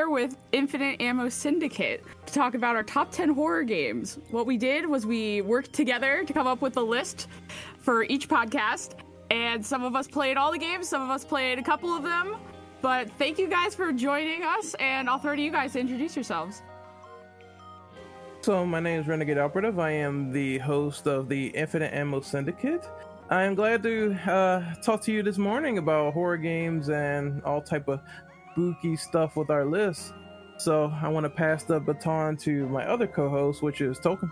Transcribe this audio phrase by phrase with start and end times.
[0.00, 4.18] here with Infinite Ammo Syndicate to talk about our top 10 horror games.
[4.30, 7.28] What we did was we worked together to come up with a list
[7.80, 8.94] for each podcast,
[9.30, 12.02] and some of us played all the games, some of us played a couple of
[12.02, 12.36] them.
[12.80, 16.16] But thank you guys for joining us, and I'll throw to you guys to introduce
[16.16, 16.62] yourselves.
[18.40, 19.78] So, my name is Renegade Operative.
[19.78, 22.88] I am the host of the Infinite Ammo Syndicate.
[23.28, 27.60] I am glad to uh, talk to you this morning about horror games and all
[27.60, 28.00] type of
[28.52, 30.14] spooky stuff with our list.
[30.58, 34.30] So, I want to pass the baton to my other co-host, which is Tolkien.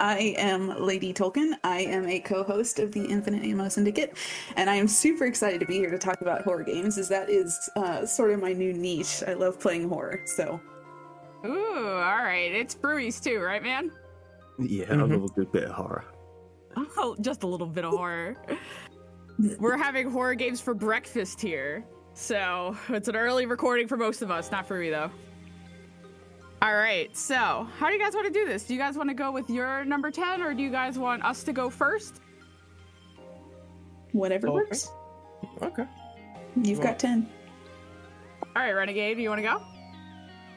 [0.00, 1.54] I am Lady Tolkien.
[1.64, 4.16] I am a co-host of the Infinite Ammo Syndicate,
[4.56, 7.28] and I am super excited to be here to talk about horror games, as that
[7.28, 9.22] is uh, sort of my new niche.
[9.26, 10.60] I love playing horror, so.
[11.44, 12.52] Ooh, all right.
[12.52, 13.90] It's brewies too, right, man?
[14.58, 15.00] Yeah, mm-hmm.
[15.00, 16.04] I love a good bit of horror.
[16.76, 18.36] Oh, just a little bit of horror.
[19.58, 21.84] We're having horror games for breakfast here,
[22.18, 24.50] so it's an early recording for most of us.
[24.50, 25.10] Not for me though.
[26.60, 27.16] All right.
[27.16, 28.64] So, how do you guys want to do this?
[28.64, 31.24] Do you guys want to go with your number 10 or do you guys want
[31.24, 32.20] us to go first?
[34.10, 34.54] Whatever okay.
[34.54, 34.90] works.
[35.62, 35.84] Okay.
[36.56, 36.88] You've well.
[36.88, 37.28] got 10.
[38.42, 39.62] All right, Renegade, do you want to go?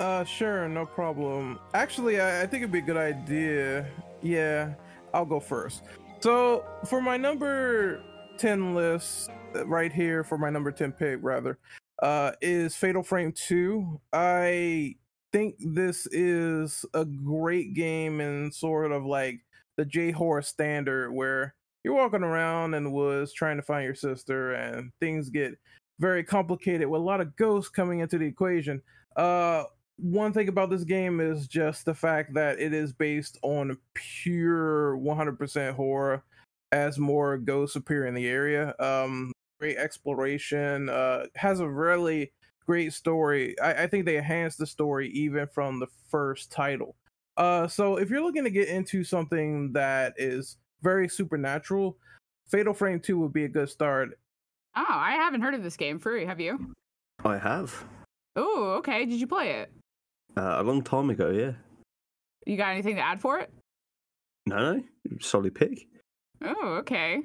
[0.03, 1.59] Uh, sure, no problem.
[1.75, 3.85] Actually, I, I think it'd be a good idea.
[4.23, 4.73] Yeah,
[5.13, 5.83] I'll go first.
[6.21, 8.01] So, for my number
[8.37, 11.57] 10 list, uh, right here, for my number 10 pick, rather,
[12.01, 13.99] uh, is Fatal Frame 2.
[14.13, 14.95] I
[15.31, 19.39] think this is a great game and sort of like
[19.77, 23.95] the J horror standard where you're walking around in the woods trying to find your
[23.95, 25.57] sister and things get
[25.99, 28.81] very complicated with a lot of ghosts coming into the equation.
[29.15, 29.63] Uh
[29.97, 34.97] one thing about this game is just the fact that it is based on pure
[34.97, 36.23] 100% horror
[36.71, 38.75] as more ghosts appear in the area.
[38.79, 42.31] Um great exploration, uh has a really
[42.65, 43.59] great story.
[43.59, 46.95] I, I think they enhanced the story even from the first title.
[47.37, 51.97] Uh, so if you're looking to get into something that is very supernatural,
[52.47, 54.19] Fatal Frame 2 would be a good start.
[54.75, 55.99] Oh, I haven't heard of this game.
[55.99, 56.73] Free, have you?
[57.23, 57.83] I have.
[58.35, 59.05] Oh, okay.
[59.05, 59.71] Did you play it?
[60.37, 61.51] Uh, a long time ago, yeah.
[62.45, 63.51] You got anything to add for it?
[64.45, 64.83] No, no.
[65.19, 65.87] Solid pick.
[66.43, 67.21] Oh, okay.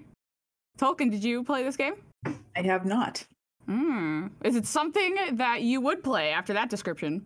[0.78, 1.94] Tolkien, did you play this game?
[2.24, 3.24] I have not.
[3.68, 4.30] Mm.
[4.44, 7.24] Is it something that you would play after that description?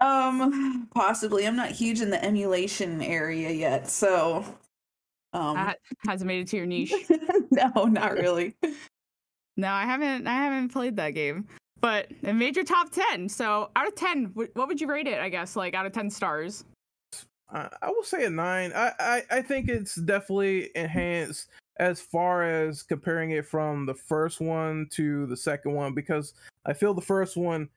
[0.00, 1.46] Um, possibly.
[1.46, 4.44] I'm not huge in the emulation area yet, so
[5.32, 6.94] um that hasn't made it to your niche.
[7.50, 8.54] no, not really.
[9.56, 11.46] no, I haven't I haven't played that game.
[11.80, 13.28] But it made your top 10.
[13.28, 16.08] So, out of 10, what would you rate it, I guess, like out of 10
[16.08, 16.64] stars?
[17.50, 18.72] I will say a 9.
[18.74, 24.40] I I, I think it's definitely enhanced as far as comparing it from the first
[24.40, 26.34] one to the second one because
[26.64, 27.68] I feel the first one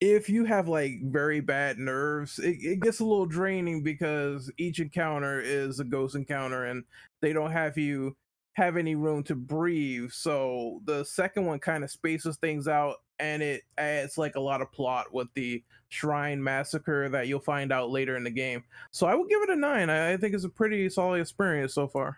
[0.00, 4.80] if you have like very bad nerves it, it gets a little draining because each
[4.80, 6.84] encounter is a ghost encounter and
[7.22, 8.16] they don't have you
[8.54, 13.42] have any room to breathe so the second one kind of spaces things out and
[13.42, 17.90] it adds like a lot of plot with the shrine massacre that you'll find out
[17.90, 20.48] later in the game so i would give it a nine i, think it's a
[20.48, 22.16] pretty solid experience so far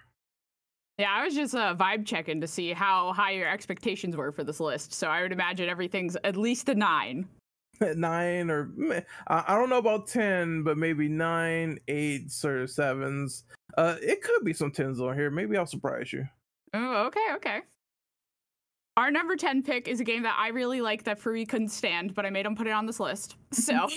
[0.99, 4.45] yeah, I was just uh, vibe checking to see how high your expectations were for
[4.45, 4.95] this list.
[4.95, 7.29] So I would imagine everything's at least a nine.
[7.97, 8.71] nine or
[9.27, 13.45] I don't know about ten, but maybe nine, eights or sevens.
[13.77, 15.31] Uh, it could be some tens on here.
[15.31, 16.27] Maybe I'll surprise you.
[16.73, 17.61] Oh, okay, okay.
[18.97, 22.15] Our number 10 pick is a game that I really like that Furry couldn't stand,
[22.15, 23.37] but I made him put it on this list.
[23.53, 23.89] So,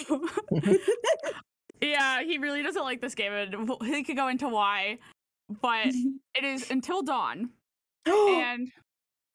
[1.82, 5.00] yeah, he really doesn't like this game, and he could go into why
[5.62, 5.88] but
[6.36, 7.50] it is Until Dawn.
[8.06, 8.72] and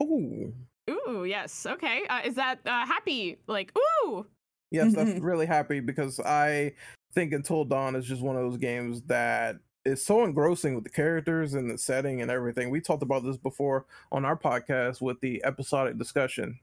[0.02, 0.52] ooh,
[0.90, 2.04] ooh, yes, okay.
[2.08, 3.38] Uh, is that uh, happy?
[3.46, 4.26] Like ooh.
[4.70, 6.72] Yes, that's really happy because I
[7.12, 10.90] think Until Dawn is just one of those games that is so engrossing with the
[10.90, 12.70] characters and the setting and everything.
[12.70, 16.58] We talked about this before on our podcast with the episodic discussion.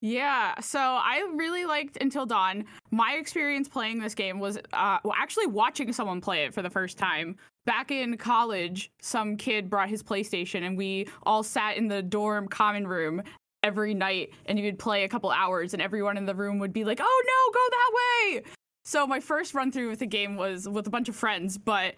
[0.00, 2.66] Yeah, so I really liked Until Dawn.
[2.90, 6.68] My experience playing this game was uh, well, actually watching someone play it for the
[6.68, 7.36] first time.
[7.64, 12.48] Back in college, some kid brought his PlayStation and we all sat in the dorm
[12.48, 13.22] common room
[13.62, 16.74] every night and you would play a couple hours and everyone in the room would
[16.74, 18.52] be like, "Oh no, go that way."
[18.84, 21.94] So my first run through with the game was with a bunch of friends, but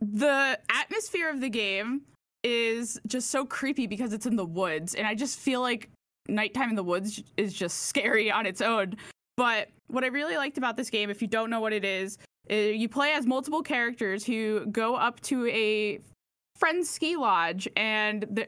[0.00, 2.02] the atmosphere of the game
[2.42, 5.88] is just so creepy because it's in the woods and I just feel like
[6.28, 8.96] nighttime in the woods is just scary on its own.
[9.36, 12.18] But what I really liked about this game, if you don't know what it is,
[12.48, 16.00] is you play as multiple characters who go up to a
[16.56, 18.46] friend's ski lodge and the,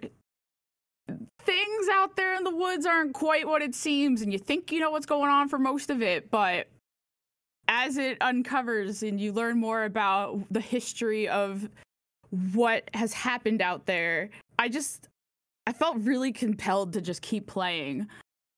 [1.41, 4.81] things out there in the woods aren't quite what it seems, and you think you
[4.81, 6.69] know what's going on for most of it, but
[7.69, 11.69] as it uncovers and you learn more about the history of
[12.55, 15.09] what has happened out there, I just
[15.67, 18.09] I felt really compelled to just keep playing.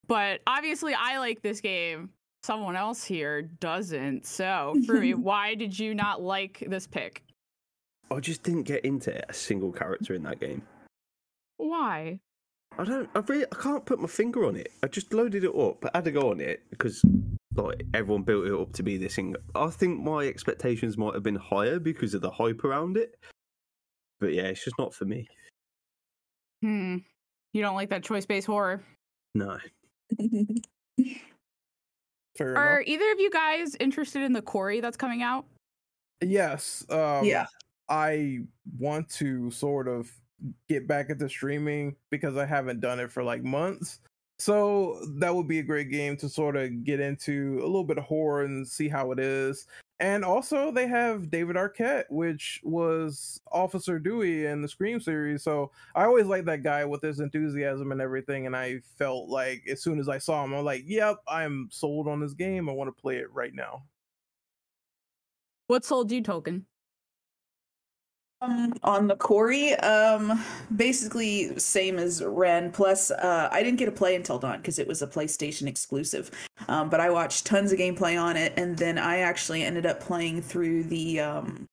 [0.07, 2.11] But obviously I like this game.
[2.43, 4.25] Someone else here doesn't.
[4.25, 7.23] So, for me, why did you not like this pick?
[8.11, 10.63] I just didn't get into a single character in that game.
[11.59, 12.21] Why?
[12.79, 13.11] I don't.
[13.15, 13.45] I really.
[13.51, 14.73] I can't put my finger on it.
[14.83, 15.85] I just loaded it up.
[15.85, 17.03] I had to go on it because
[17.55, 19.35] like everyone built it up to be this thing.
[19.55, 23.17] I think my expectations might have been higher because of the hype around it.
[24.21, 25.27] But yeah, it's just not for me.
[26.63, 26.99] Hmm.
[27.53, 28.83] You don't like that choice based horror?
[29.35, 29.59] No.
[32.37, 32.89] Fair Are enough.
[32.89, 35.45] either of you guys interested in the Quarry that's coming out?
[36.21, 36.85] Yes.
[36.89, 37.47] Um, yeah.
[37.89, 38.41] I
[38.79, 40.11] want to sort of
[40.69, 44.01] get back into streaming because I haven't done it for like months.
[44.39, 47.99] So that would be a great game to sort of get into a little bit
[47.99, 49.67] of horror and see how it is.
[50.01, 55.43] And also, they have David Arquette, which was Officer Dewey in the Scream series.
[55.43, 58.47] So I always liked that guy with his enthusiasm and everything.
[58.47, 62.07] And I felt like as soon as I saw him, I'm like, yep, I'm sold
[62.07, 62.69] on this game.
[62.69, 63.83] I want to play it right now.
[65.67, 66.63] What sold you, Tolkien?
[68.41, 70.45] Um, on the Quarry, um,
[70.77, 72.71] basically same as Ren.
[72.71, 76.31] Plus, uh, I didn't get to play until Dawn because it was a PlayStation exclusive.
[76.69, 79.99] Um, but I watched tons of gameplay on it, and then I actually ended up
[79.99, 81.67] playing through the um,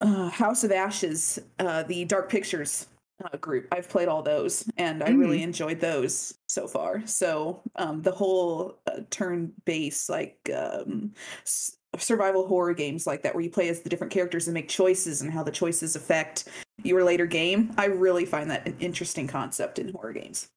[0.00, 2.86] uh, House of Ashes, uh, the Dark Pictures
[3.22, 3.68] uh, group.
[3.72, 7.02] I've played all those, and I really enjoyed those so far.
[7.04, 11.12] So um, the whole uh, turn-based like um,
[11.42, 14.68] s- survival horror games like that, where you play as the different characters and make
[14.68, 16.48] choices, and how the choices affect
[16.82, 17.72] your later game.
[17.76, 20.48] I really find that an interesting concept in horror games.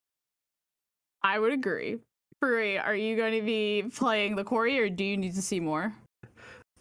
[1.23, 1.99] I would agree.
[2.39, 5.59] Free, are you going to be playing the Quarry or do you need to see
[5.59, 5.93] more?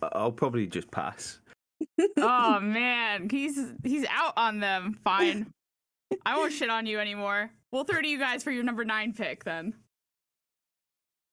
[0.03, 1.39] I'll probably just pass.
[2.17, 4.99] oh man, he's he's out on them.
[5.05, 5.53] Fine.
[6.27, 7.51] I won't shit on you anymore.
[7.73, 9.75] We'll throw to you guys for your number nine pick then.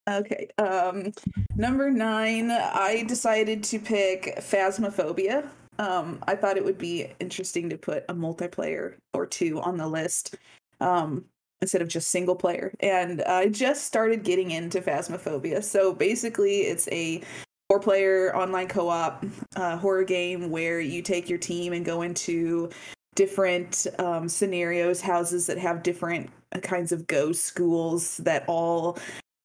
[0.08, 0.48] Okay.
[0.58, 1.12] Um,
[1.56, 5.50] number nine, I decided to pick Phasmophobia.
[5.80, 9.88] Um, I thought it would be interesting to put a multiplayer or two on the
[9.88, 10.36] list
[10.80, 11.26] um,
[11.62, 12.74] instead of just single player.
[12.80, 15.64] And I just started getting into Phasmophobia.
[15.64, 17.22] So basically, it's a
[17.70, 19.26] four player online co op
[19.58, 22.70] uh, horror game where you take your team and go into
[23.16, 26.30] different um, scenarios, houses that have different
[26.62, 28.98] kinds of ghost schools that all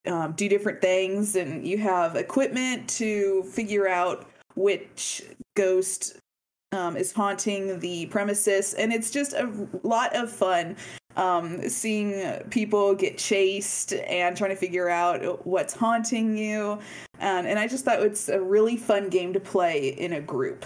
[0.07, 5.23] um, do different things, and you have equipment to figure out which
[5.55, 6.17] ghost
[6.71, 9.51] um, is haunting the premises, and it's just a
[9.83, 10.75] lot of fun
[11.15, 16.79] um, seeing people get chased and trying to figure out what's haunting you.
[17.19, 20.65] And, and I just thought it's a really fun game to play in a group.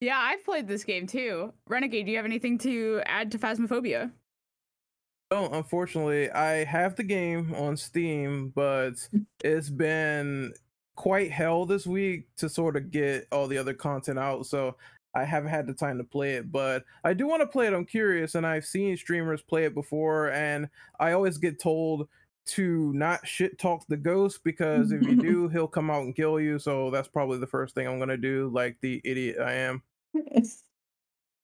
[0.00, 1.52] Yeah, I've played this game too.
[1.68, 4.10] Renegade, do you have anything to add to Phasmophobia?
[5.32, 8.96] No, unfortunately, I have the game on Steam, but
[9.42, 10.52] it's been
[10.94, 14.44] quite hell this week to sort of get all the other content out.
[14.44, 14.76] So
[15.14, 17.72] I haven't had the time to play it, but I do want to play it.
[17.72, 20.68] I'm curious, and I've seen streamers play it before, and
[21.00, 22.10] I always get told
[22.44, 26.40] to not shit talk the ghost because if you do, he'll come out and kill
[26.40, 26.58] you.
[26.58, 29.82] So that's probably the first thing I'm gonna do, like the idiot I am.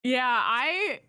[0.04, 1.00] Yeah, I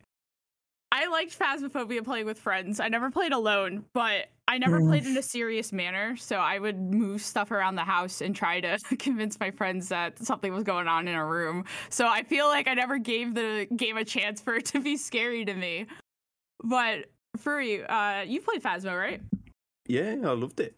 [0.91, 2.79] I liked Phasmophobia playing with friends.
[2.79, 6.17] I never played alone, but I never played in a serious manner.
[6.17, 10.17] So I would move stuff around the house and try to convince my friends that
[10.17, 11.65] something was going on in a room.
[11.89, 14.97] So I feel like I never gave the game a chance for it to be
[14.97, 15.85] scary to me.
[16.63, 17.05] But
[17.37, 19.21] Furry, uh, you played Phasmo, right?
[19.87, 20.75] Yeah, I loved it.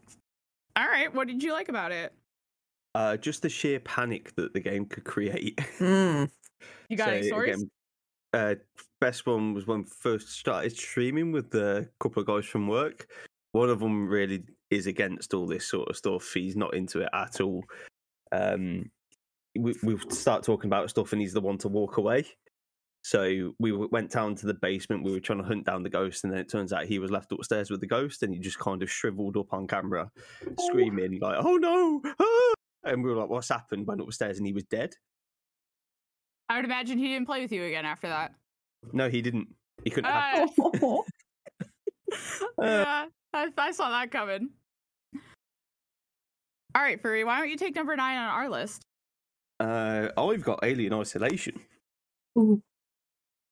[0.76, 1.14] All right.
[1.14, 2.14] What did you like about it?
[2.94, 5.58] Uh, just the sheer panic that the game could create.
[5.80, 6.28] You
[6.98, 7.56] got any So, stories?
[7.56, 7.72] again,
[8.34, 8.56] uh,
[9.00, 13.08] best one was when first started streaming with a couple of guys from work.
[13.52, 16.32] One of them really is against all this sort of stuff.
[16.34, 17.64] He's not into it at all.
[18.32, 18.90] Um,
[19.58, 22.26] we we start talking about stuff, and he's the one to walk away.
[23.04, 25.04] So we went down to the basement.
[25.04, 27.12] We were trying to hunt down the ghost, and then it turns out he was
[27.12, 30.10] left upstairs with the ghost, and he just kind of shriveled up on camera,
[30.60, 34.54] screaming like, "Oh no!" ah!" And we were like, "What's happened?" Went upstairs, and he
[34.54, 34.94] was dead.
[36.52, 38.34] I would imagine he didn't play with you again after that.
[38.92, 39.48] No, he didn't.
[39.86, 40.12] He couldn't.
[42.62, 44.50] Uh, yeah, I, I saw that coming.
[46.76, 48.86] All right, Furry, why don't you take number nine on our list?
[49.62, 51.62] Uh, I've got Alien Isolation.
[52.36, 52.60] Tell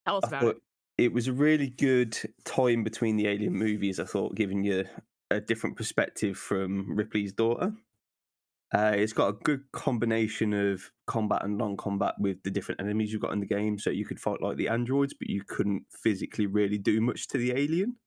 [0.07, 0.57] us I about it.
[0.97, 4.01] it was a really good time between the Alien movies.
[4.01, 4.83] I thought, giving you
[5.31, 7.71] a different perspective from Ripley's daughter.
[8.71, 13.21] Uh, it's got a good combination of combat and non-combat with the different enemies you've
[13.21, 13.79] got in the game.
[13.79, 17.39] So you could fight like the androids, but you couldn't physically really do much to
[17.39, 17.97] the alien.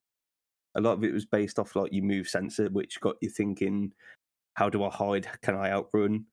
[0.77, 3.93] A lot of it was based off like your move sensor, which got you thinking,
[4.55, 5.29] "How do I hide?
[5.43, 6.27] Can I outrun?"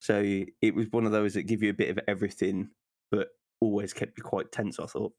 [0.00, 0.22] So
[0.62, 2.70] it was one of those that give you a bit of everything,
[3.10, 3.28] but
[3.60, 4.80] always kept you quite tense.
[4.80, 5.12] I thought.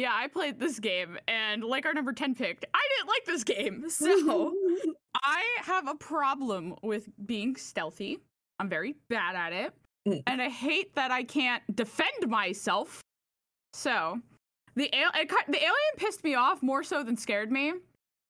[0.00, 3.44] Yeah, I played this game, and like our number 10 picked, I didn't like this
[3.44, 3.84] game.
[3.90, 4.54] So
[5.14, 8.18] I have a problem with being stealthy.
[8.58, 9.74] I'm very bad at it.
[10.08, 10.22] Mm.
[10.26, 13.02] And I hate that I can't defend myself.
[13.74, 14.18] So
[14.74, 17.74] the, al- it, the alien pissed me off more so than scared me.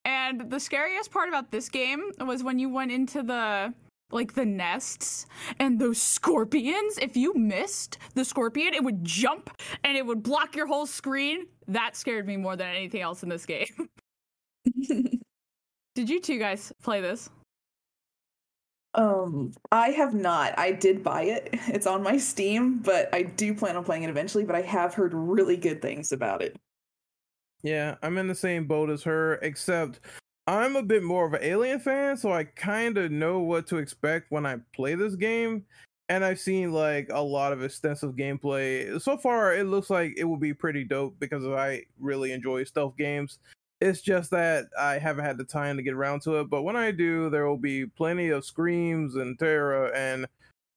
[0.05, 3.73] And the scariest part about this game was when you went into the
[4.13, 5.27] like the nests
[5.59, 6.99] and those scorpions.
[6.99, 9.51] If you missed the scorpion, it would jump
[9.85, 11.47] and it would block your whole screen.
[11.69, 13.89] That scared me more than anything else in this game.
[15.95, 17.31] Did you two guys play this?
[18.95, 20.59] um, I have not.
[20.59, 21.55] I did buy it.
[21.69, 24.45] It's on my Steam, but I do plan on playing it eventually.
[24.45, 26.57] But I have heard really good things about it.
[27.63, 30.01] Yeah, I'm in the same boat as her, except
[30.51, 33.77] I'm a bit more of an Alien fan, so I kind of know what to
[33.77, 35.65] expect when I play this game.
[36.09, 39.01] And I've seen like a lot of extensive gameplay.
[39.01, 42.97] So far, it looks like it will be pretty dope because I really enjoy stealth
[42.97, 43.39] games.
[43.81, 46.51] It's just that I haven't had the time to get around to it.
[46.51, 50.27] But when I do, there will be plenty of screams and terror and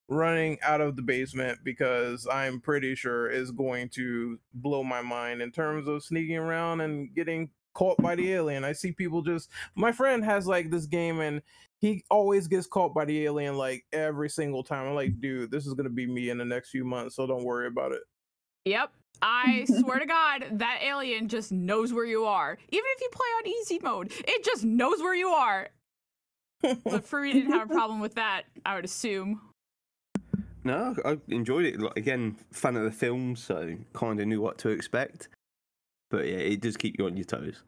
[0.07, 5.41] running out of the basement because I'm pretty sure is going to blow my mind
[5.41, 8.63] in terms of sneaking around and getting caught by the alien.
[8.63, 11.41] I see people just my friend has like this game and
[11.79, 14.87] he always gets caught by the alien like every single time.
[14.87, 17.43] I'm like, dude, this is gonna be me in the next few months, so don't
[17.43, 18.01] worry about it.
[18.65, 18.91] Yep.
[19.21, 22.57] I swear to God, that alien just knows where you are.
[22.69, 25.69] Even if you play on easy mode, it just knows where you are.
[26.61, 29.41] But Furry didn't have a problem with that, I would assume.
[30.63, 31.79] No, I enjoyed it.
[31.79, 35.29] Like, again, fan of the film, so kind of knew what to expect.
[36.13, 37.63] But yeah, it does keep you on your toes.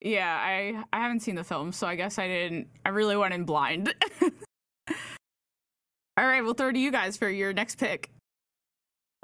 [0.00, 2.66] Yeah, I I haven't seen the film, so I guess I didn't.
[2.84, 3.94] I really went in blind.
[6.18, 8.10] All right, we'll throw to you guys for your next pick.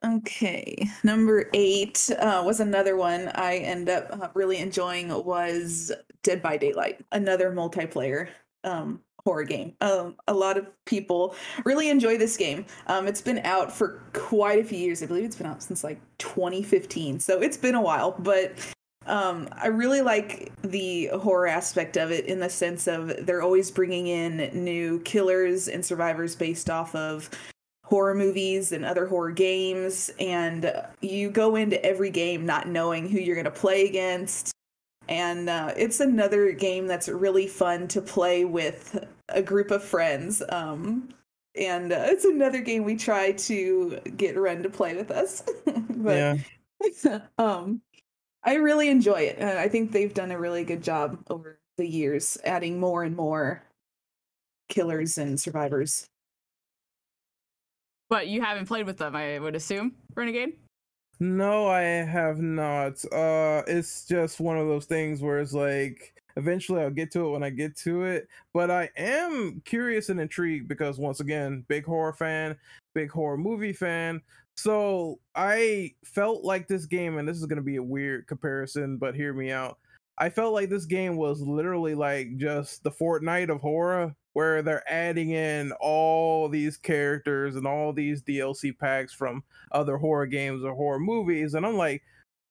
[0.04, 5.90] Okay, number eight uh, was another one I end up uh, really enjoying was
[6.22, 8.28] Dead by Daylight, another multiplayer
[8.62, 9.74] um, horror game.
[9.80, 11.34] Um, a lot of people
[11.64, 12.66] really enjoy this game.
[12.86, 15.02] Um, it's been out for quite a few years.
[15.02, 18.14] I believe it's been out since like 2015, so it's been a while.
[18.18, 18.52] But
[19.06, 23.70] um, I really like the horror aspect of it in the sense of they're always
[23.70, 27.30] bringing in new killers and survivors based off of
[27.84, 33.18] horror movies and other horror games and you go into every game not knowing who
[33.18, 34.52] you're going to play against
[35.10, 40.42] and uh, it's another game that's really fun to play with a group of friends
[40.50, 41.08] um,
[41.56, 45.42] and uh, it's another game we try to get Ren to play with us
[45.90, 46.42] but
[47.04, 47.20] yeah.
[47.38, 47.82] um
[48.44, 51.86] i really enjoy it and i think they've done a really good job over the
[51.86, 53.62] years adding more and more
[54.70, 56.06] killers and survivors
[58.10, 60.54] But you haven't played with them, I would assume, Renegade.
[61.20, 63.04] No, I have not.
[63.12, 67.30] Uh it's just one of those things where it's like eventually I'll get to it
[67.32, 71.84] when I get to it, but I am curious and intrigued because once again, big
[71.84, 72.56] horror fan,
[72.94, 74.22] big horror movie fan.
[74.56, 78.98] So, I felt like this game and this is going to be a weird comparison,
[78.98, 79.78] but hear me out.
[80.20, 84.88] I felt like this game was literally like just the Fortnite of horror where they're
[84.92, 90.74] adding in all these characters and all these DLC packs from other horror games or
[90.74, 92.02] horror movies and I'm like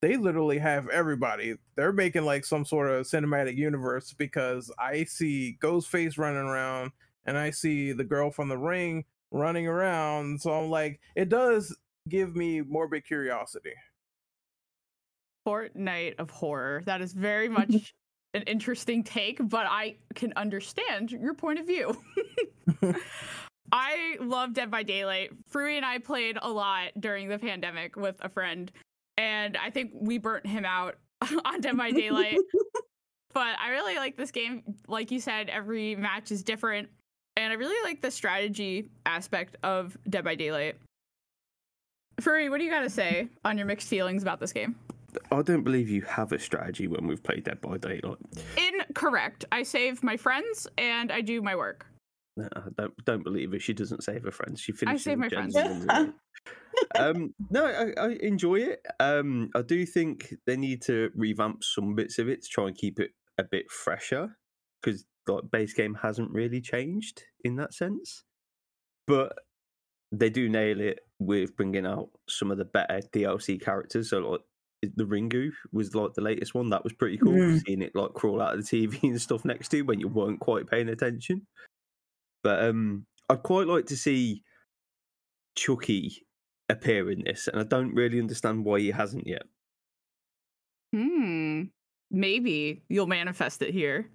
[0.01, 1.55] they literally have everybody.
[1.75, 6.91] They're making like some sort of cinematic universe because I see Ghostface running around
[7.25, 10.41] and I see the girl from the ring running around.
[10.41, 11.75] So I'm like, it does
[12.07, 13.73] give me morbid curiosity.
[15.49, 16.83] Fortnite of horror.
[16.85, 17.93] That is very much
[18.33, 21.97] an interesting take, but I can understand your point of view.
[23.71, 25.31] I love Dead by Daylight.
[25.51, 28.71] Frewy and I played a lot during the pandemic with a friend,
[29.17, 30.95] and I think we burnt him out
[31.45, 32.37] on Dead by Daylight.
[33.33, 34.63] but I really like this game.
[34.87, 36.89] Like you said, every match is different,
[37.37, 40.77] and I really like the strategy aspect of Dead by Daylight.
[42.21, 44.75] Frewy, what do you got to say on your mixed feelings about this game?
[45.31, 48.17] I don't believe you have a strategy when we've played Dead by Daylight.
[48.57, 49.45] Incorrect.
[49.51, 51.85] I save my friends and I do my work.
[52.37, 53.59] No, I don't don't believe her.
[53.59, 54.61] She doesn't save her friends.
[54.61, 55.07] She finishes.
[55.07, 55.55] I save my friends.
[55.55, 56.13] and runs away.
[56.99, 58.85] um, no, I, I enjoy it.
[58.99, 62.77] Um, I do think they need to revamp some bits of it to try and
[62.77, 64.37] keep it a bit fresher
[64.81, 68.23] because like base game hasn't really changed in that sense.
[69.05, 69.33] But
[70.11, 74.09] they do nail it with bringing out some of the better DLC characters.
[74.09, 74.41] So like
[74.81, 76.69] the Ringu was like the latest one.
[76.69, 77.33] That was pretty cool.
[77.33, 77.61] Mm.
[77.65, 80.07] Seeing it like crawl out of the TV and stuff next to you when you
[80.07, 81.45] weren't quite paying attention.
[82.43, 84.43] But um, I'd quite like to see
[85.55, 86.25] Chucky
[86.69, 89.43] appear in this, and I don't really understand why he hasn't yet.
[90.93, 91.63] Hmm.
[92.11, 94.09] Maybe you'll manifest it here.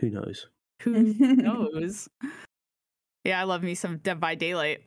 [0.00, 0.46] Who knows?
[0.82, 2.08] Who knows?
[3.24, 4.80] Yeah, I love me some Dead by Daylight.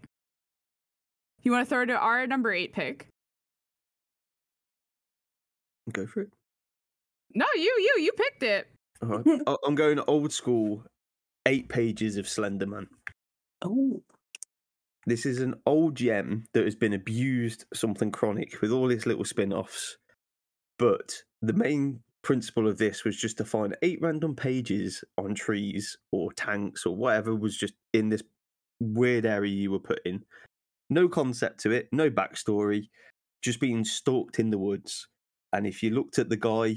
[1.43, 3.07] You want to throw to our number eight pick?
[5.91, 6.29] Go for it.
[7.33, 8.67] No, you, you, you picked it.
[9.01, 9.13] Uh-huh.
[9.13, 9.41] All right.
[9.47, 10.83] I- I'm going old school.
[11.45, 12.87] Eight pages of Slender Man.
[13.61, 14.01] oh,
[15.05, 19.23] This is an old gem that has been abused something chronic with all its little
[19.23, 19.97] spin offs.
[20.77, 25.97] But the main principle of this was just to find eight random pages on trees
[26.11, 28.23] or tanks or whatever was just in this
[28.81, 30.23] weird area you were put in.
[30.89, 32.89] No concept to it, no backstory,
[33.41, 35.07] just being stalked in the woods.
[35.53, 36.75] And if you looked at the guy,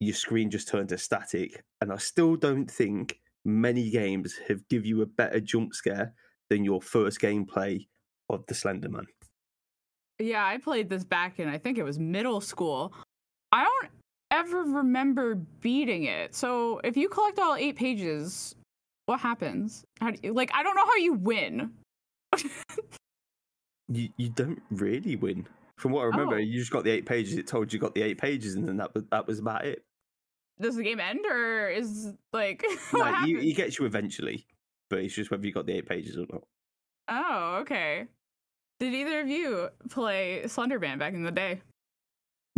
[0.00, 1.62] your screen just turned to static.
[1.80, 6.14] And I still don't think many games have give you a better jump scare
[6.48, 7.86] than your first gameplay
[8.28, 9.06] of the Slender Man.
[10.18, 12.92] Yeah, I played this back in I think it was middle school.
[13.52, 13.90] I don't
[14.30, 16.34] ever remember beating it.
[16.34, 18.54] So if you collect all eight pages,
[19.06, 19.84] what happens?
[20.00, 21.72] How do you, like I don't know how you win.
[23.92, 25.48] You you don't really win.
[25.80, 26.38] From what I remember, Oh.
[26.38, 27.36] you just got the eight pages.
[27.38, 29.82] It told you got the eight pages, and then that was that was about it.
[30.60, 32.62] Does the game end or is like
[32.92, 33.42] No, what he, happens?
[33.42, 34.46] he gets you eventually,
[34.90, 36.42] but it's just whether you got the eight pages or not.
[37.08, 38.06] Oh, okay.
[38.78, 41.62] Did either of you play Slenderman back in the day?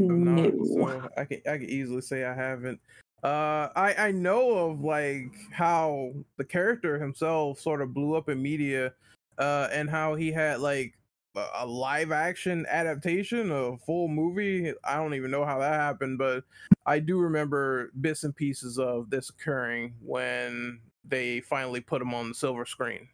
[0.00, 0.64] I'm no.
[0.64, 2.80] so I can I can easily say I haven't.
[3.22, 8.42] Uh, I I know of like how the character himself sort of blew up in
[8.42, 8.94] media,
[9.38, 10.94] uh, and how he had like
[11.36, 14.72] a a live action adaptation, a full movie.
[14.84, 16.44] I don't even know how that happened, but
[16.86, 22.28] I do remember bits and pieces of this occurring when they finally put him on
[22.28, 23.08] the silver screen.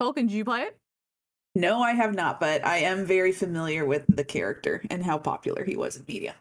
[0.00, 0.78] Tolkien, did you play it?
[1.54, 5.64] No, I have not, but I am very familiar with the character and how popular
[5.64, 6.34] he was in media.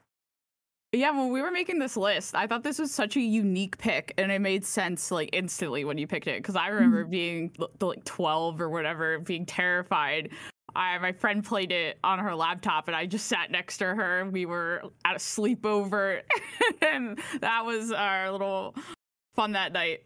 [0.94, 4.14] Yeah, when we were making this list, I thought this was such a unique pick,
[4.18, 6.38] and it made sense like instantly when you picked it.
[6.40, 7.12] Because I remember mm-hmm.
[7.12, 10.32] being like twelve or whatever, being terrified.
[10.76, 14.20] I my friend played it on her laptop, and I just sat next to her.
[14.20, 16.24] and We were at a sleepover,
[16.82, 18.76] and that was our little
[19.34, 20.02] fun that night.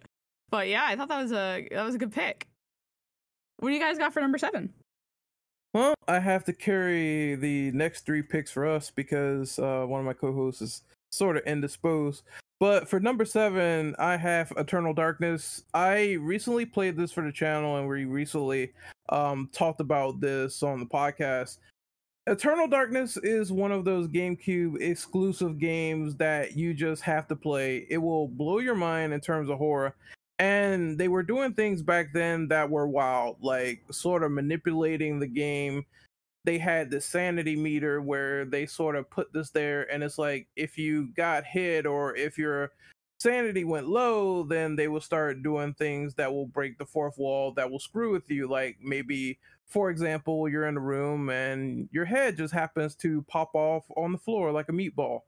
[0.52, 2.48] But yeah, I thought that was a that was a good pick.
[3.58, 4.72] What do you guys got for number seven?
[5.76, 10.06] Well, I have to carry the next three picks for us because uh, one of
[10.06, 12.24] my co-hosts is sort of indisposed.
[12.62, 15.66] But for number seven, I have Eternal Darkness.
[15.74, 18.72] I recently played this for the channel, and we recently
[19.10, 21.58] um, talked about this on the podcast.
[22.26, 27.86] Eternal Darkness is one of those GameCube exclusive games that you just have to play.
[27.90, 29.94] It will blow your mind in terms of horror
[30.40, 35.28] and they were doing things back then that were wild like sort of manipulating the
[35.28, 35.86] game.
[36.44, 40.48] They had the sanity meter where they sort of put this there and it's like
[40.56, 42.72] if you got hit or if your
[43.20, 47.54] sanity went low then they will start doing things that will break the fourth wall
[47.54, 48.48] that will screw with you.
[48.48, 53.56] Like maybe for example you're in a room and your head just happens to pop
[53.56, 55.22] off on the floor like a meatball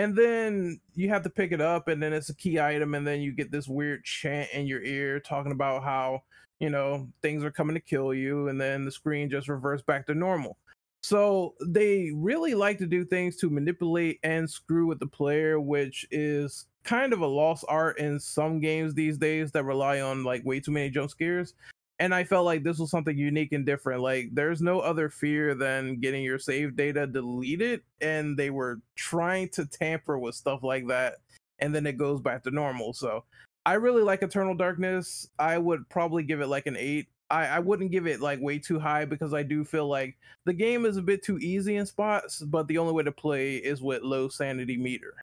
[0.00, 3.06] and then you have to pick it up and then it's a key item and
[3.06, 6.22] then you get this weird chant in your ear talking about how
[6.58, 10.06] you know things are coming to kill you and then the screen just reverts back
[10.06, 10.56] to normal.
[11.02, 16.06] So they really like to do things to manipulate and screw with the player which
[16.10, 20.42] is kind of a lost art in some games these days that rely on like
[20.46, 21.52] way too many jump scares
[22.00, 24.00] and I felt like this was something unique and different.
[24.00, 29.50] Like, there's no other fear than getting your save data deleted, and they were trying
[29.50, 31.16] to tamper with stuff like that,
[31.58, 32.94] and then it goes back to normal.
[32.94, 33.24] So,
[33.66, 35.28] I really like Eternal Darkness.
[35.38, 37.08] I would probably give it like an eight.
[37.28, 40.54] I, I wouldn't give it like way too high because I do feel like the
[40.54, 43.82] game is a bit too easy in spots, but the only way to play is
[43.82, 45.14] with low sanity meter.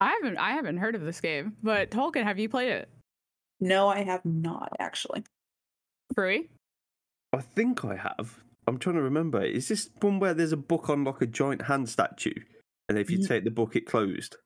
[0.00, 2.88] I haven't I haven't heard of this game, but Tolkien, have you played it?
[3.60, 5.24] No, I have not actually.
[6.14, 6.48] Free?
[7.32, 8.38] I think I have.
[8.66, 9.42] I'm trying to remember.
[9.42, 12.34] Is this one where there's a book on like a giant hand statue,
[12.88, 14.36] and if you Ye- take the book, it closed?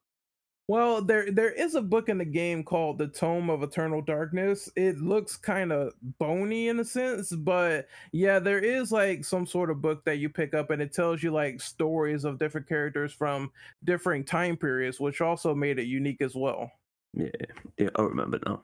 [0.66, 4.70] Well, there there is a book in the game called The Tome of Eternal Darkness.
[4.76, 9.70] It looks kind of bony in a sense, but yeah, there is like some sort
[9.70, 13.12] of book that you pick up and it tells you like stories of different characters
[13.12, 13.50] from
[13.84, 16.70] different time periods, which also made it unique as well.
[17.12, 17.28] Yeah,
[17.76, 18.62] yeah, I remember now.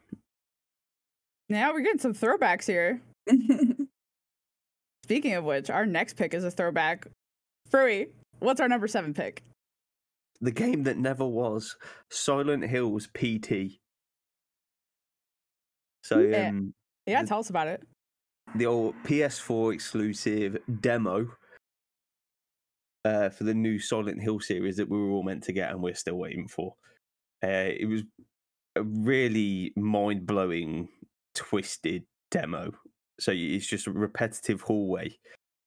[1.50, 3.02] Now we're getting some throwbacks here.
[5.04, 7.08] Speaking of which, our next pick is a throwback.
[7.70, 8.08] Frewy,
[8.38, 9.42] what's our number seven pick?
[10.40, 11.76] The game that never was
[12.10, 13.80] Silent Hills PT.
[16.04, 16.48] So Yeah.
[16.48, 16.72] um,
[17.06, 17.82] Yeah, The- tell us about it.
[18.54, 21.28] the old PS4 exclusive demo
[23.04, 25.82] uh, for the new Silent Hill series that we were all meant to get and
[25.82, 26.74] we're still waiting for.
[27.42, 28.02] Uh, it was
[28.76, 30.88] a really mind blowing,
[31.40, 32.72] twisted demo.
[33.18, 35.16] So it's just a repetitive hallway,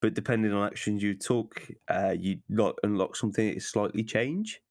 [0.02, 4.62] but depending on actions you took, uh, you like unlock something that slightly change.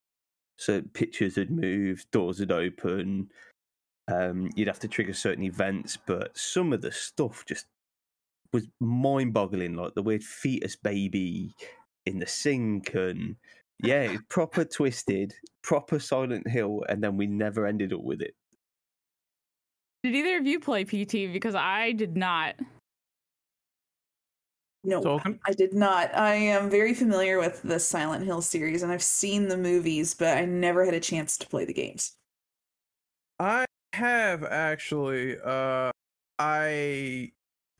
[0.57, 3.29] So pictures would move, doors would open.
[4.09, 7.67] Um, you'd have to trigger certain events, but some of the stuff just
[8.53, 11.53] was mind boggling, like the weird fetus baby
[12.07, 13.37] in the sink and
[13.83, 18.35] yeah, proper twisted, proper Silent Hill, and then we never ended up with it.
[20.03, 21.33] Did either of you play PT?
[21.33, 22.57] Because I did not.
[24.85, 25.38] no, Tolkien?
[25.47, 26.15] I did not.
[26.17, 30.37] I am very familiar with the Silent Hill series and I've seen the movies, but
[30.37, 32.15] I never had a chance to play the games.
[33.38, 35.37] I have actually.
[35.45, 35.91] Uh,
[36.38, 37.31] I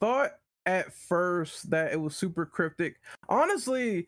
[0.01, 0.33] thought
[0.67, 3.01] at first that it was super cryptic.
[3.29, 4.07] Honestly,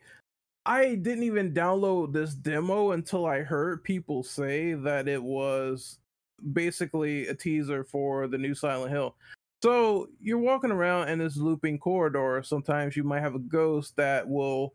[0.65, 5.99] I didn't even download this demo until I heard people say that it was
[6.53, 9.15] basically a teaser for the new Silent Hill.
[9.63, 12.41] So you're walking around in this looping corridor.
[12.43, 14.73] Sometimes you might have a ghost that will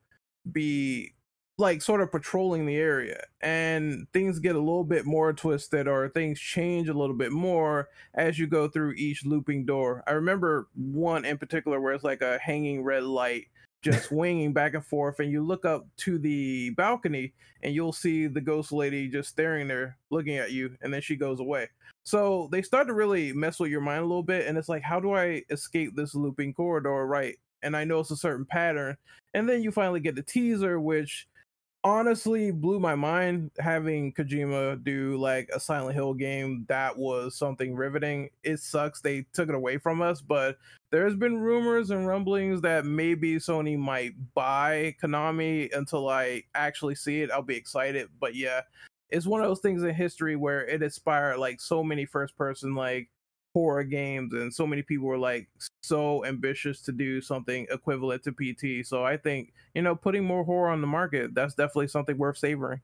[0.51, 1.15] be
[1.59, 6.09] like sort of patrolling the area and things get a little bit more twisted or
[6.09, 10.03] things change a little bit more as you go through each looping door.
[10.07, 13.49] I remember one in particular where it's like a hanging red light
[13.83, 18.27] just swinging back and forth and you look up to the balcony and you'll see
[18.27, 21.69] the ghost lady just staring there looking at you and then she goes away.
[22.03, 24.83] So they start to really mess with your mind a little bit and it's like
[24.83, 27.37] how do I escape this looping corridor right?
[27.63, 28.97] And I know it's a certain pattern
[29.35, 31.27] and then you finally get the teaser which
[31.83, 37.75] honestly blew my mind having Kojima do like a Silent Hill game that was something
[37.75, 38.31] riveting.
[38.43, 40.59] It sucks they took it away from us, but
[40.91, 47.23] there's been rumors and rumblings that maybe Sony might buy Konami until I actually see
[47.23, 47.31] it.
[47.31, 48.61] I'll be excited, but yeah,
[49.09, 52.75] it's one of those things in history where it inspired like so many first person
[52.75, 53.09] like
[53.55, 55.49] horror games and so many people were like
[55.83, 58.87] so ambitious to do something equivalent to PT.
[58.87, 62.39] So I think, you know, putting more horror on the market, that's definitely something worth
[62.39, 62.81] savoring.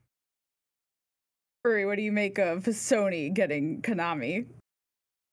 [1.65, 4.45] Frewy, what do you make of Sony getting Konami?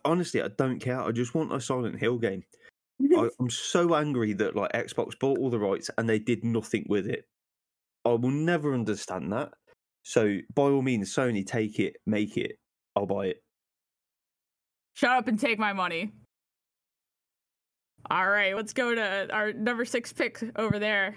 [0.04, 1.00] Honestly, I don't care.
[1.00, 2.44] I just want a Silent Hill game.
[3.16, 6.86] I, I'm so angry that like Xbox bought all the rights and they did nothing
[6.88, 7.26] with it.
[8.04, 9.52] I will never understand that.
[10.02, 12.58] So by all means, Sony, take it, make it.
[12.94, 13.43] I'll buy it.
[14.94, 16.12] Shut up and take my money.
[18.10, 21.16] All right, let's go to our number six pick over there.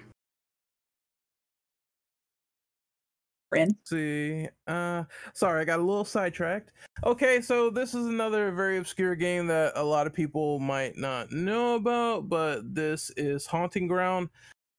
[3.51, 3.77] Ren.
[3.85, 4.47] see.
[4.67, 6.71] Uh sorry, I got a little sidetracked.
[7.05, 11.31] Okay, so this is another very obscure game that a lot of people might not
[11.31, 14.29] know about, but this is Haunting Ground.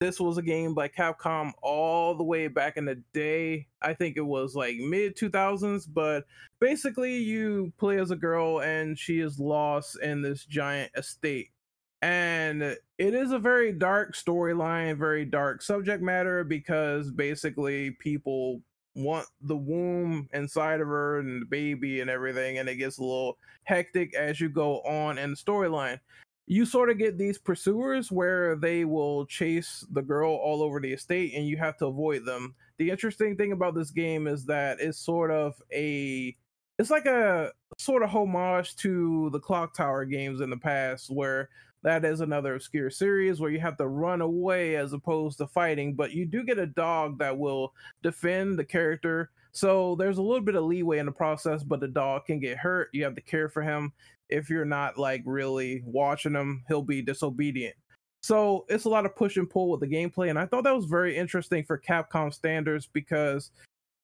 [0.00, 3.66] This was a game by Capcom all the way back in the day.
[3.82, 6.24] I think it was like mid 2000s, but
[6.60, 11.50] basically you play as a girl and she is lost in this giant estate.
[12.00, 18.62] And it is a very dark storyline, very dark subject matter because basically people
[18.94, 23.02] want the womb inside of her and the baby and everything, and it gets a
[23.02, 25.98] little hectic as you go on in the storyline.
[26.50, 30.94] You sort of get these pursuers where they will chase the girl all over the
[30.94, 32.54] estate and you have to avoid them.
[32.78, 36.34] The interesting thing about this game is that it's sort of a
[36.78, 41.50] it's like a sort of homage to the clock tower games in the past where
[41.82, 45.94] that is another obscure series where you have to run away as opposed to fighting
[45.94, 50.44] but you do get a dog that will defend the character so there's a little
[50.44, 52.88] bit of leeway in the process but the dog can get hurt.
[52.92, 53.92] You have to care for him.
[54.28, 57.74] If you're not like really watching him he'll be disobedient.
[58.20, 60.74] So it's a lot of push and pull with the gameplay and i thought that
[60.74, 63.50] was very interesting for capcom standards because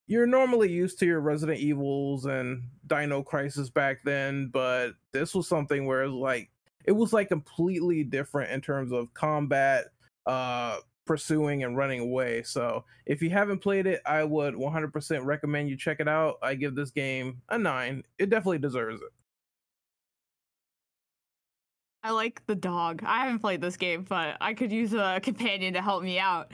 [0.07, 5.47] you're normally used to your Resident Evils and Dino Crisis back then, but this was
[5.47, 6.51] something where it was like
[6.85, 9.85] it was like completely different in terms of combat,
[10.27, 12.43] uh pursuing and running away.
[12.43, 16.37] So if you haven't played it, I would 100% recommend you check it out.
[16.41, 18.03] I give this game a nine.
[18.17, 19.09] It definitely deserves it.
[22.03, 23.01] I like the dog.
[23.03, 26.51] I haven't played this game, but I could use a companion to help me out.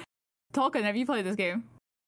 [0.53, 1.63] Tolkien, have you played this game?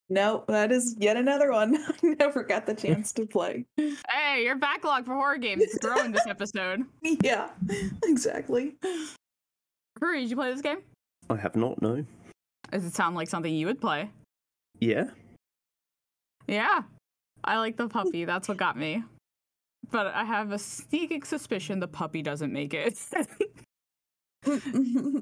[0.09, 3.65] No, that is yet another one I never got the chance to play.
[4.09, 6.83] Hey, your backlog for horror games is growing this episode.
[7.03, 7.49] Yeah,
[8.03, 8.73] exactly.
[9.99, 10.79] Curry, did you play this game?
[11.29, 12.03] I have not, no.
[12.73, 14.09] Does it sound like something you would play?
[14.79, 15.11] Yeah.
[16.47, 16.81] Yeah.
[17.43, 18.25] I like the puppy.
[18.25, 19.03] That's what got me.
[19.91, 22.97] But I have a sneaking suspicion the puppy doesn't make it.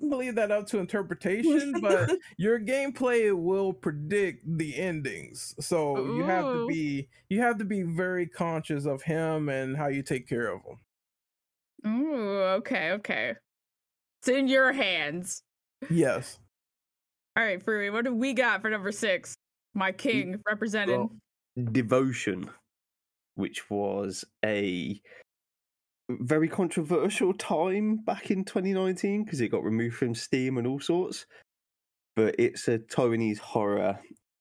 [0.02, 5.54] leave that up to interpretation, but your gameplay will predict the endings.
[5.60, 9.88] So you have to be you have to be very conscious of him and how
[9.88, 11.92] you take care of him.
[11.92, 13.36] Ooh, okay, okay.
[14.22, 15.44] It's in your hands.
[15.90, 16.40] Yes.
[17.38, 19.36] All right, Free, what do we got for number six?
[19.74, 21.08] My king represented.
[21.72, 22.50] Devotion,
[23.36, 25.02] which was a
[26.10, 31.26] very controversial time back in 2019 because it got removed from Steam and all sorts.
[32.18, 33.98] But it's a Taiwanese horror,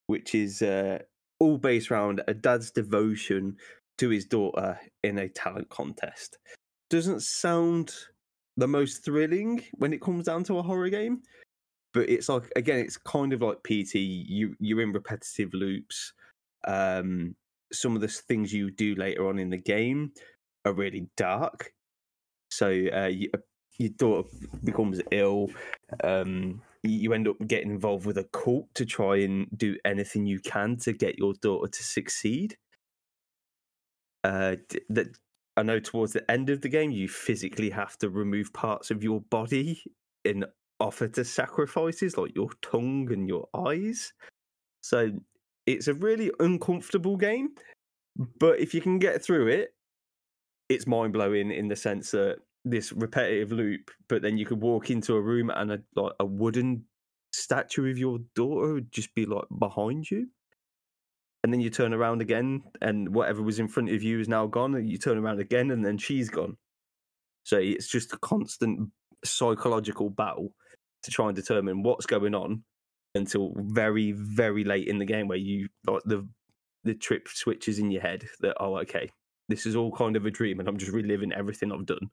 [0.09, 0.98] which is uh,
[1.38, 3.57] all based around a dad's devotion
[3.98, 6.38] to his daughter in a talent contest.
[6.88, 7.92] Doesn't sound
[8.57, 11.22] the most thrilling when it comes down to a horror game,
[11.92, 13.96] but it's like again, it's kind of like PT.
[13.96, 16.12] You you're in repetitive loops.
[16.66, 17.37] Um,
[17.72, 20.12] some of the things you do later on in the game
[20.64, 21.72] are really dark.
[22.50, 23.31] So uh, you,
[23.79, 24.29] your daughter
[24.62, 25.50] becomes ill.
[26.03, 30.40] Um, you end up getting involved with a cult to try and do anything you
[30.40, 32.57] can to get your daughter to succeed.
[34.24, 34.57] Uh,
[34.88, 35.09] that
[35.57, 39.03] I know towards the end of the game, you physically have to remove parts of
[39.03, 39.83] your body
[40.24, 40.44] in
[40.80, 44.12] offer to sacrifices, like your tongue and your eyes.
[44.80, 45.10] So
[45.66, 47.50] it's a really uncomfortable game,
[48.38, 49.74] but if you can get through it,
[50.68, 54.90] it's mind blowing in the sense that this repetitive loop, but then you could walk
[54.90, 56.84] into a room and a like a wooden
[57.32, 60.28] statue of your daughter would just be like behind you.
[61.42, 64.46] And then you turn around again, and whatever was in front of you is now
[64.46, 66.58] gone, and you turn around again, and then she's gone.
[67.44, 68.90] So it's just a constant
[69.24, 70.52] psychological battle
[71.02, 72.62] to try and determine what's going on
[73.14, 76.28] until very, very late in the game, where you like the
[76.84, 79.10] the trip switches in your head that oh, okay,
[79.48, 82.10] this is all kind of a dream, and I'm just reliving everything I've done.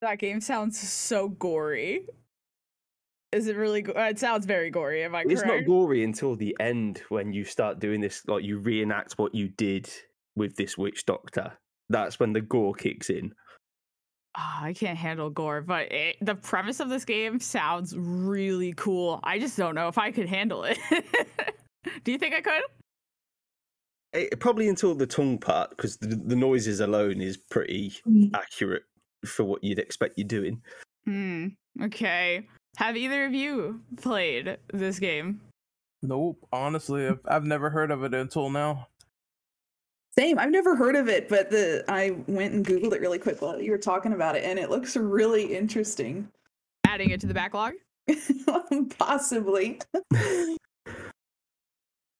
[0.00, 2.06] That game sounds so gory.
[3.32, 3.82] Is it really?
[3.82, 5.04] Go- it sounds very gory.
[5.04, 5.32] Am I correct?
[5.32, 9.34] It's not gory until the end when you start doing this, like you reenact what
[9.34, 9.90] you did
[10.34, 11.52] with this witch doctor.
[11.90, 13.34] That's when the gore kicks in.
[14.36, 19.20] Ah, I can't handle gore, but it, the premise of this game sounds really cool.
[19.24, 20.78] I just don't know if I could handle it.
[22.04, 22.62] Do you think I could?
[24.14, 28.30] Eh, probably until the tongue part, because the, the noises alone is pretty Mm.
[28.34, 28.84] accurate
[29.26, 30.62] for what you'd expect you're doing.
[31.04, 31.48] Hmm.
[31.82, 32.46] Okay.
[32.76, 35.40] Have either of you played this game?
[36.02, 36.38] Nope.
[36.52, 38.86] Honestly, I've, I've never heard of it until now.
[40.18, 40.36] Same.
[40.36, 43.62] I've never heard of it, but the I went and googled it really quick while
[43.62, 46.26] you were talking about it, and it looks really interesting.
[46.88, 47.74] Adding it to the backlog?
[48.98, 49.80] Possibly.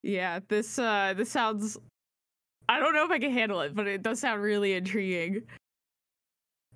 [0.05, 1.77] Yeah, this uh this sounds
[2.69, 5.43] I don't know if I can handle it, but it does sound really intriguing.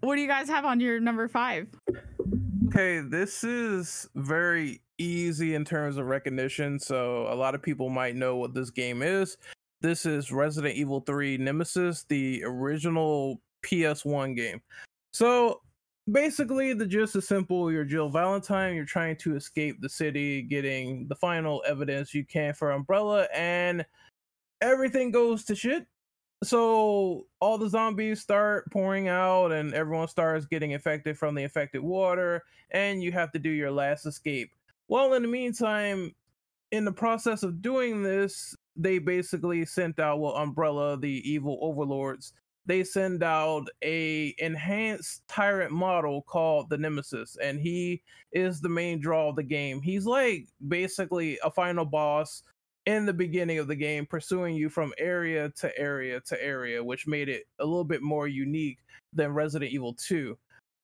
[0.01, 1.69] What do you guys have on your number 5?
[2.67, 8.17] Okay, this is very easy in terms of recognition, so a lot of people might
[8.17, 9.37] know what this game is.
[9.83, 14.63] This is Resident Evil 3 Nemesis, the original PS1 game.
[15.13, 15.61] So
[16.09, 17.73] basically, the gist is simple.
[17.73, 22.55] You're Jill Valentine, you're trying to escape the city, getting the final evidence you can
[22.55, 23.85] for Umbrella, and
[24.61, 25.85] everything goes to shit.
[26.45, 31.81] So all the zombies start pouring out, and everyone starts getting infected from the infected
[31.81, 34.53] water, and you have to do your last escape.
[34.87, 36.15] Well, in the meantime,
[36.71, 42.33] in the process of doing this, they basically sent out well, Umbrella, the evil overlords.
[42.65, 49.01] They send out a enhanced tyrant model called the Nemesis, and he is the main
[49.01, 49.83] draw of the game.
[49.83, 52.43] He's like basically a final boss
[52.87, 57.07] in the beginning of the game, pursuing you from area to area to area, which
[57.07, 58.79] made it a little bit more unique
[59.13, 60.37] than Resident Evil 2.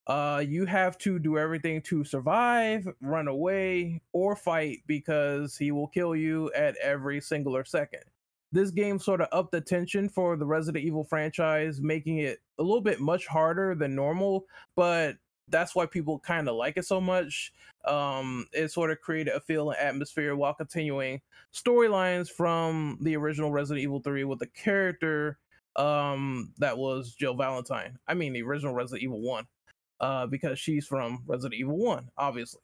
[0.09, 5.87] Uh, you have to do everything to survive, run away, or fight because he will
[5.88, 8.03] kill you at every singular second.
[8.51, 12.62] This game sort of upped the tension for the Resident Evil franchise, making it a
[12.62, 15.16] little bit much harder than normal, but
[15.49, 17.53] that's why people kind of like it so much.
[17.85, 21.21] Um, it sort of created a feel and atmosphere while continuing
[21.53, 25.38] storylines from the original Resident Evil 3 with the character
[25.77, 27.99] um that was Jill Valentine.
[28.09, 29.47] I mean the original Resident Evil 1.
[30.01, 32.61] Uh, because she's from Resident Evil 1, obviously.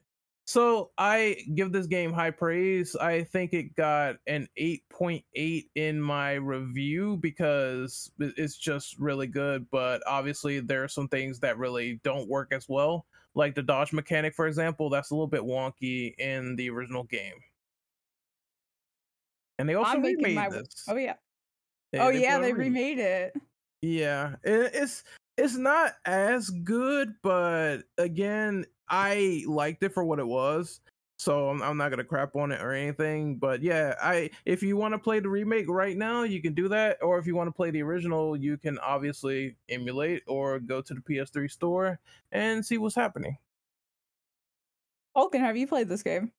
[0.46, 2.94] So I give this game high praise.
[2.96, 9.66] I think it got an 8.8 in my review because it's just really good.
[9.70, 13.06] But obviously, there are some things that really don't work as well.
[13.34, 17.34] Like the dodge mechanic, for example, that's a little bit wonky in the original game.
[19.58, 20.84] And they also I'm remade my- this.
[20.88, 21.14] Oh yeah.
[21.90, 23.34] They- oh they yeah, they remade it.
[23.82, 25.04] Yeah, it, it's
[25.36, 30.80] it's not as good, but again, I liked it for what it was.
[31.16, 33.36] So I'm, I'm not gonna crap on it or anything.
[33.36, 36.68] But yeah, I if you want to play the remake right now, you can do
[36.68, 36.98] that.
[37.02, 40.94] Or if you want to play the original, you can obviously emulate or go to
[40.94, 41.98] the PS3 store
[42.32, 43.38] and see what's happening.
[45.14, 46.32] Vulcan, have you played this game?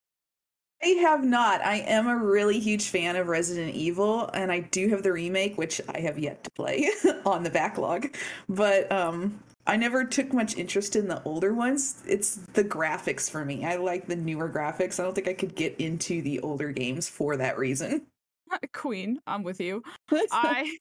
[0.84, 1.62] I have not.
[1.62, 5.58] I am a really huge fan of Resident Evil, and I do have the remake,
[5.58, 6.90] which I have yet to play
[7.26, 8.16] on the backlog.
[8.50, 12.04] But um, I never took much interest in the older ones.
[12.08, 13.66] It's the graphics for me.
[13.66, 15.00] I like the newer graphics.
[15.00, 18.06] I don't think I could get into the older games for that reason.
[18.74, 19.82] Queen, I'm with you.
[20.32, 20.78] I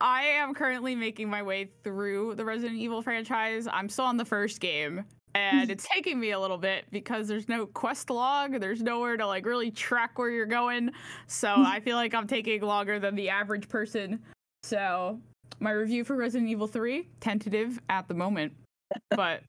[0.00, 3.66] I am currently making my way through the Resident Evil franchise.
[3.72, 7.48] I'm still on the first game and it's taking me a little bit because there's
[7.48, 10.90] no quest log, there's nowhere to like really track where you're going.
[11.26, 14.20] So I feel like I'm taking longer than the average person.
[14.62, 15.20] So
[15.60, 18.52] my review for Resident Evil 3 tentative at the moment.
[19.10, 19.42] But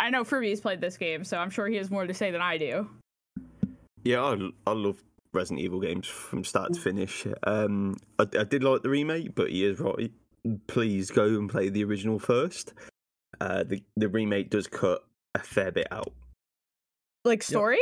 [0.00, 2.40] I know Frewy's played this game, so I'm sure he has more to say than
[2.40, 2.88] I do.
[4.04, 5.02] Yeah, I, I love
[5.34, 7.26] Resident Evil games from start to finish.
[7.42, 10.10] Um, I, I did like the remake, but he is right.
[10.66, 12.72] Please go and play the original first.
[13.40, 15.04] Uh, the the remake does cut
[15.36, 16.12] a fair bit out.
[17.24, 17.80] Like story?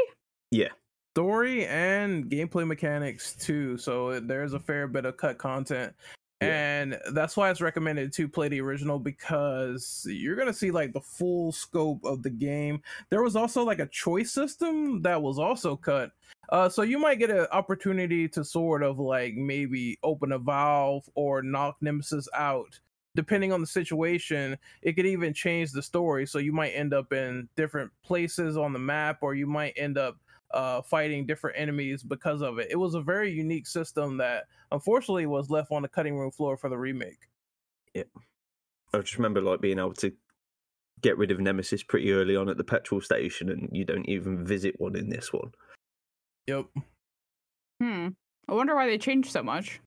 [0.50, 0.68] Yeah.
[1.14, 3.78] Story and gameplay mechanics too.
[3.78, 5.94] So there's a fair bit of cut content.
[6.42, 6.48] Yeah.
[6.48, 11.00] And that's why it's recommended to play the original because you're gonna see like the
[11.00, 12.82] full scope of the game.
[13.10, 16.10] There was also like a choice system that was also cut.
[16.50, 21.08] Uh, so you might get an opportunity to sort of like maybe open a valve
[21.14, 22.78] or knock Nemesis out.
[23.14, 26.26] Depending on the situation, it could even change the story.
[26.26, 29.98] So you might end up in different places on the map, or you might end
[29.98, 30.18] up
[30.52, 32.68] uh, fighting different enemies because of it.
[32.70, 36.56] It was a very unique system that unfortunately was left on the cutting room floor
[36.56, 37.28] for the remake.
[37.94, 38.04] Yeah,
[38.92, 40.12] I just remember like being able to
[41.02, 44.44] get rid of Nemesis pretty early on at the petrol station, and you don't even
[44.44, 45.52] visit one in this one.
[46.46, 46.66] Yep.
[47.80, 48.08] Hmm.
[48.48, 49.80] I wonder why they changed so much.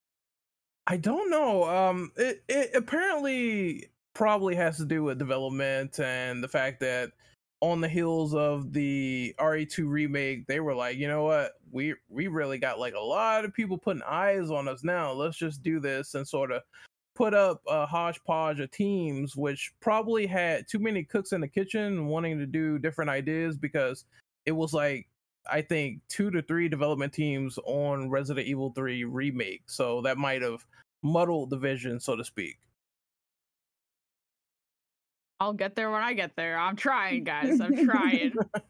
[0.88, 1.66] I don't know.
[1.66, 7.12] Um, it, it apparently probably has to do with development and the fact that
[7.60, 12.28] on the heels of the RE2 remake, they were like, you know what, we we
[12.28, 15.12] really got like a lot of people putting eyes on us now.
[15.12, 16.62] Let's just do this and sort of
[17.16, 22.08] put up a hodgepodge of teams, which probably had too many cooks in the kitchen
[22.08, 24.06] wanting to do different ideas because
[24.46, 25.08] it was like
[25.52, 29.64] I think two to three development teams on Resident Evil 3 remake.
[29.68, 30.66] So that might have
[31.04, 32.58] muddled the vision, so to speak.
[35.40, 36.58] I'll get there when I get there.
[36.58, 37.62] I'm trying, guys.
[37.62, 38.34] I'm trying.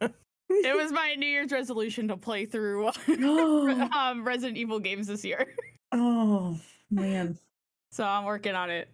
[0.50, 2.88] it was my New Year's resolution to play through
[3.96, 5.54] um, Resident Evil games this year.
[5.92, 6.58] oh
[6.90, 7.38] man.
[7.90, 8.88] So I'm working on it.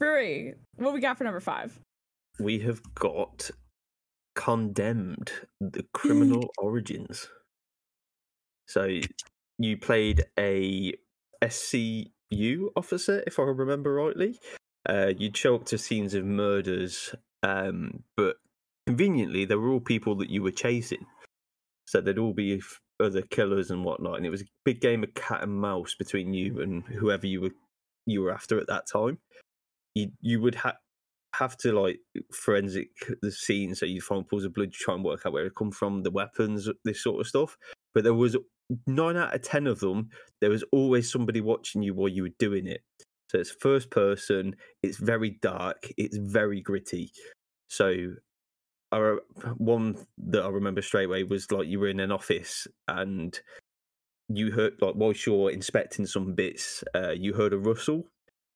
[0.00, 1.78] Frewy, what we got for number five?
[2.38, 3.50] We have got
[4.34, 7.28] Condemned: The Criminal Origins.
[8.66, 9.00] So
[9.58, 10.94] you played a
[11.42, 14.38] SCU officer, if I remember rightly.
[14.88, 18.36] Uh, you'd show up to scenes of murders, um, but
[18.86, 21.06] conveniently, they were all people that you were chasing.
[21.86, 22.60] So there'd all be
[22.98, 26.32] other killers and whatnot, and it was a big game of cat and mouse between
[26.34, 27.50] you and whoever you were
[28.06, 29.18] you were after at that time.
[29.94, 30.76] You you would have
[31.34, 32.00] have to like
[32.32, 32.90] forensic
[33.22, 35.54] the scene, so you find pools of blood, to try and work out where it
[35.54, 37.56] come from, the weapons, this sort of stuff.
[37.94, 38.36] But there was
[38.86, 40.10] nine out of ten of them.
[40.40, 42.82] There was always somebody watching you while you were doing it.
[43.30, 44.56] So it's first person.
[44.82, 45.88] It's very dark.
[45.96, 47.12] It's very gritty.
[47.68, 48.14] So,
[48.92, 49.16] I,
[49.56, 53.40] one that I remember straight away was like you were in an office and
[54.28, 58.06] you heard like whilst you're inspecting some bits, uh, you heard a rustle,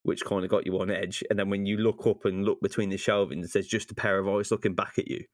[0.07, 1.25] which kind of got you on edge.
[1.29, 4.21] And then when you look up and look between the shelvings, there's just a pair
[4.21, 5.25] of eyes looking back at you.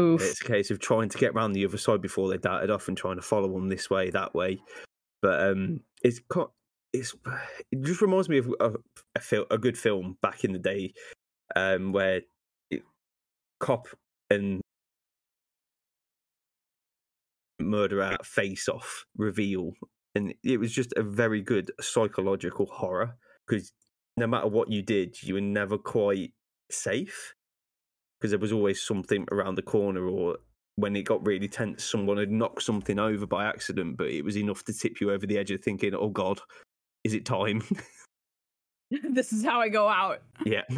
[0.00, 0.20] Oof.
[0.20, 2.88] It's a case of trying to get round the other side before they darted off
[2.88, 4.58] and trying to follow them this way, that way.
[5.22, 6.20] But um, it's
[6.92, 7.14] it's
[7.70, 8.72] it just reminds me of a,
[9.14, 10.92] a, fil- a good film back in the day,
[11.54, 12.22] um, where
[13.60, 13.86] cop
[14.30, 14.60] and
[17.60, 19.74] murderer face off reveal
[20.16, 23.14] and it was just a very good psychological horror
[23.46, 23.72] because
[24.16, 26.32] no matter what you did you were never quite
[26.70, 27.34] safe
[28.18, 30.38] because there was always something around the corner or
[30.76, 34.36] when it got really tense someone had knocked something over by accident but it was
[34.36, 36.40] enough to tip you over the edge of thinking oh god
[37.04, 37.62] is it time
[39.10, 40.22] this is how I go out.
[40.44, 40.62] yeah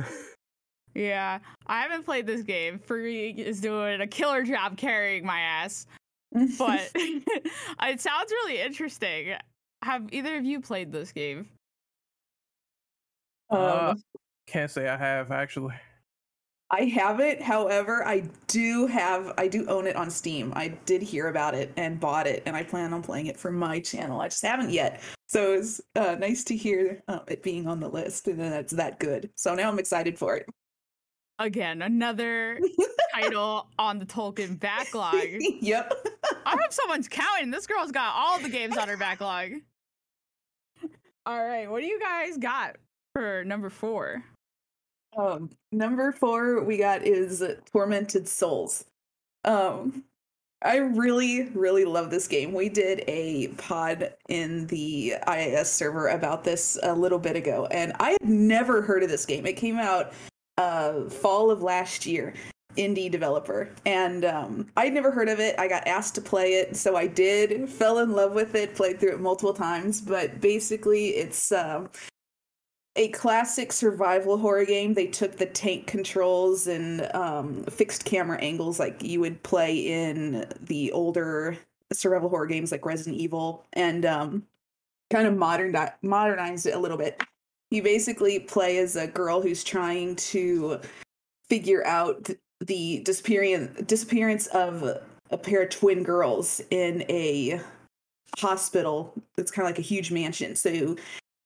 [0.95, 2.78] Yeah, I haven't played this game.
[2.80, 5.86] Free is doing a killer job carrying my ass,
[6.33, 9.35] but it sounds really interesting.
[9.83, 11.49] Have either of you played this game?
[13.51, 14.03] Uh, um,
[14.47, 15.74] Can't say I have actually.
[16.70, 17.41] I have it.
[17.41, 20.53] However, I do have, I do own it on Steam.
[20.55, 23.51] I did hear about it and bought it, and I plan on playing it for
[23.51, 24.20] my channel.
[24.20, 25.01] I just haven't yet.
[25.29, 28.72] So it's uh, nice to hear uh, it being on the list and that it's
[28.74, 29.31] that good.
[29.35, 30.47] So now I'm excited for it.
[31.39, 32.61] Again, another
[33.14, 35.14] title on the Tolkien backlog.
[35.61, 35.95] yep.
[36.49, 37.51] I hope someone's counting.
[37.51, 39.53] This girl's got all the games on her backlog.
[41.26, 42.76] All right, what do you guys got
[43.14, 44.24] for number four?
[45.16, 48.86] Um, number four we got is Tormented Souls.
[49.44, 50.05] Um,
[50.62, 52.53] I really, really love this game.
[52.53, 57.92] We did a pod in the IAS server about this a little bit ago, and
[58.01, 59.44] I had never heard of this game.
[59.46, 60.12] It came out
[60.57, 62.34] uh fall of last year
[62.79, 63.68] indie developer.
[63.85, 65.55] And um i'd never heard of it.
[65.59, 67.68] I got asked to play it so i did.
[67.68, 71.91] Fell in love with it played through it multiple times but basically it's um
[72.97, 74.93] a classic survival horror game.
[74.95, 80.47] They took the tank controls and um fixed camera angles like you would play in
[80.61, 81.59] the older
[81.93, 84.43] survival horror games like resident evil and um
[85.11, 87.22] kind of modern modernized it a little bit.
[87.70, 90.81] You basically play as a girl who's trying to
[91.49, 94.82] figure out the disappearance disappearance of
[95.30, 97.61] a pair of twin girls in a
[98.38, 99.14] hospital.
[99.36, 100.56] It's kind of like a huge mansion.
[100.56, 100.96] So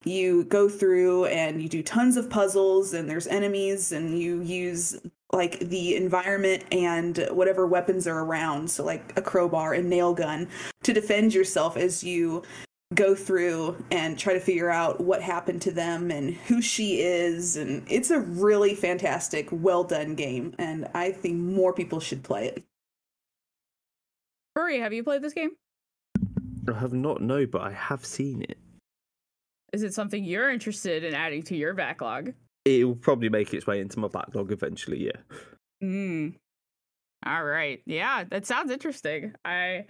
[0.04, 4.98] you go through and you do tons of puzzles and there's enemies and you use
[5.32, 8.70] like the environment and whatever weapons are around.
[8.70, 10.48] So like a crowbar and nail gun
[10.82, 12.42] to defend yourself as you
[12.94, 17.56] go through and try to figure out what happened to them and who she is
[17.56, 22.46] and it's a really fantastic well done game and i think more people should play
[22.46, 22.62] it
[24.56, 25.50] Frewy, have you played this game?
[26.68, 28.58] i have not no but i have seen it
[29.72, 32.32] Is it something you're interested in adding to your backlog?
[32.64, 35.20] it will probably make its way into my backlog eventually yeah
[35.82, 36.36] Mm.
[37.26, 37.80] All right.
[37.86, 39.34] Yeah, that sounds interesting.
[39.44, 39.86] I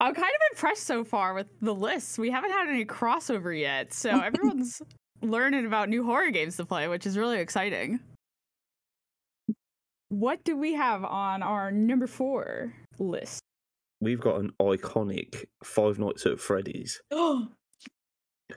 [0.00, 2.18] I'm kind of impressed so far with the lists.
[2.18, 4.80] We haven't had any crossover yet, so everyone's
[5.22, 8.00] learning about new horror games to play, which is really exciting.
[10.08, 13.42] What do we have on our number four list?
[14.00, 17.48] we've got an iconic five nights at freddy's oh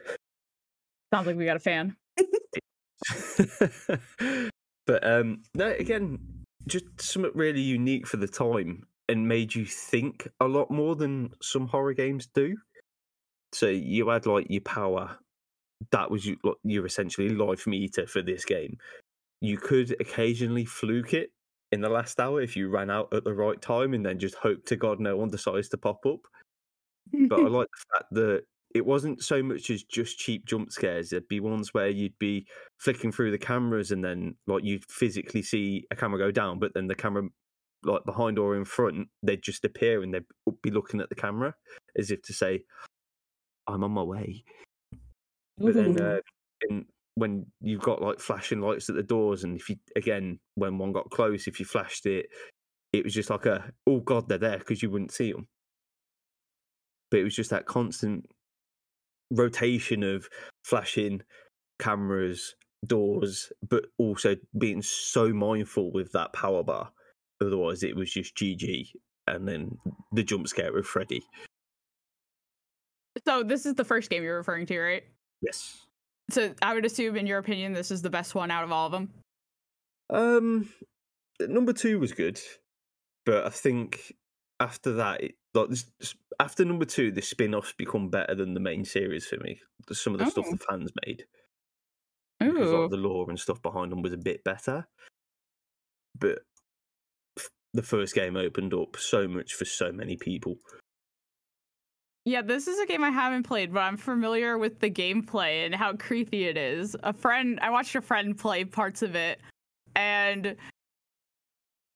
[1.13, 1.95] Sounds like we got a fan.
[4.87, 6.17] but um no again
[6.65, 11.31] just something really unique for the time and made you think a lot more than
[11.41, 12.55] some horror games do.
[13.51, 15.17] So you had like your power.
[15.91, 18.77] That was you like, your essentially life meter for this game.
[19.41, 21.31] You could occasionally fluke it
[21.71, 24.35] in the last hour if you ran out at the right time and then just
[24.35, 26.19] hope to god no one decides to pop up.
[27.11, 28.43] But I like the fact that
[28.73, 31.09] it wasn't so much as just cheap jump scares.
[31.09, 32.47] There'd be ones where you'd be
[32.79, 36.73] flicking through the cameras and then like you'd physically see a camera go down, but
[36.73, 37.23] then the camera
[37.85, 40.25] like behind or in front, they'd just appear and they'd
[40.61, 41.55] be looking at the camera
[41.97, 42.63] as if to say,
[43.67, 44.43] I'm on my way.
[45.57, 46.19] But then uh,
[46.69, 50.77] in, when you've got like flashing lights at the doors, and if you again when
[50.77, 52.27] one got close, if you flashed it,
[52.91, 55.47] it was just like a oh god they're there because you wouldn't see them.
[57.11, 58.25] But it was just that constant
[59.31, 60.27] rotation of
[60.63, 61.21] flashing
[61.79, 62.55] cameras,
[62.85, 66.91] doors, but also being so mindful with that power bar.
[67.43, 68.87] Otherwise, it was just GG,
[69.27, 69.77] and then
[70.11, 71.21] the jump scare with Freddy.
[73.25, 75.03] So this is the first game you're referring to, right?
[75.41, 75.85] Yes.
[76.29, 78.87] So I would assume, in your opinion, this is the best one out of all
[78.87, 79.09] of them.
[80.09, 80.69] Um,
[81.39, 82.39] number two was good,
[83.25, 84.13] but I think
[84.59, 85.69] after that, it, like
[86.39, 89.59] after number two, the spin-offs become better than the main series for me.
[89.91, 90.51] Some of the stuff Oh.
[90.51, 91.25] the fans made,
[92.39, 94.87] because like, the lore and stuff behind them was a bit better.
[96.17, 96.39] But
[97.73, 100.55] the first game opened up so much for so many people.
[102.25, 105.75] Yeah, this is a game I haven't played, but I'm familiar with the gameplay and
[105.75, 106.95] how creepy it is.
[107.03, 109.41] A friend, I watched a friend play parts of it,
[109.95, 110.55] and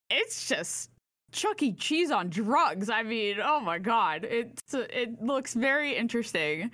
[0.09, 0.89] it's just
[1.31, 1.71] Chuck E.
[1.73, 2.89] Cheese on drugs.
[2.89, 6.71] I mean, oh my god, it's it looks very interesting.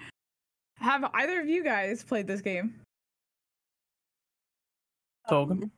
[0.80, 2.82] Have either of you guys played this game?
[5.30, 5.64] Tolkien.
[5.64, 5.72] Um,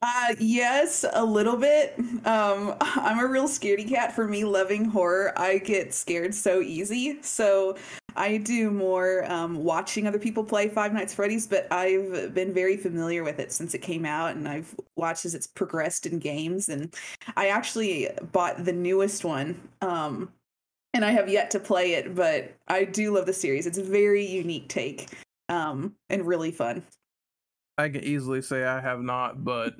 [0.00, 1.94] Uh yes, a little bit.
[2.24, 5.32] Um I'm a real scaredy cat for me loving horror.
[5.36, 7.20] I get scared so easy.
[7.22, 7.76] So
[8.14, 12.76] I do more um watching other people play Five Nights Freddy's, but I've been very
[12.76, 16.68] familiar with it since it came out and I've watched as it's progressed in games
[16.68, 16.94] and
[17.36, 19.60] I actually bought the newest one.
[19.80, 20.32] Um
[20.94, 23.66] and I have yet to play it, but I do love the series.
[23.66, 25.08] It's a very unique take.
[25.48, 26.84] Um and really fun.
[27.78, 29.76] I can easily say I have not, but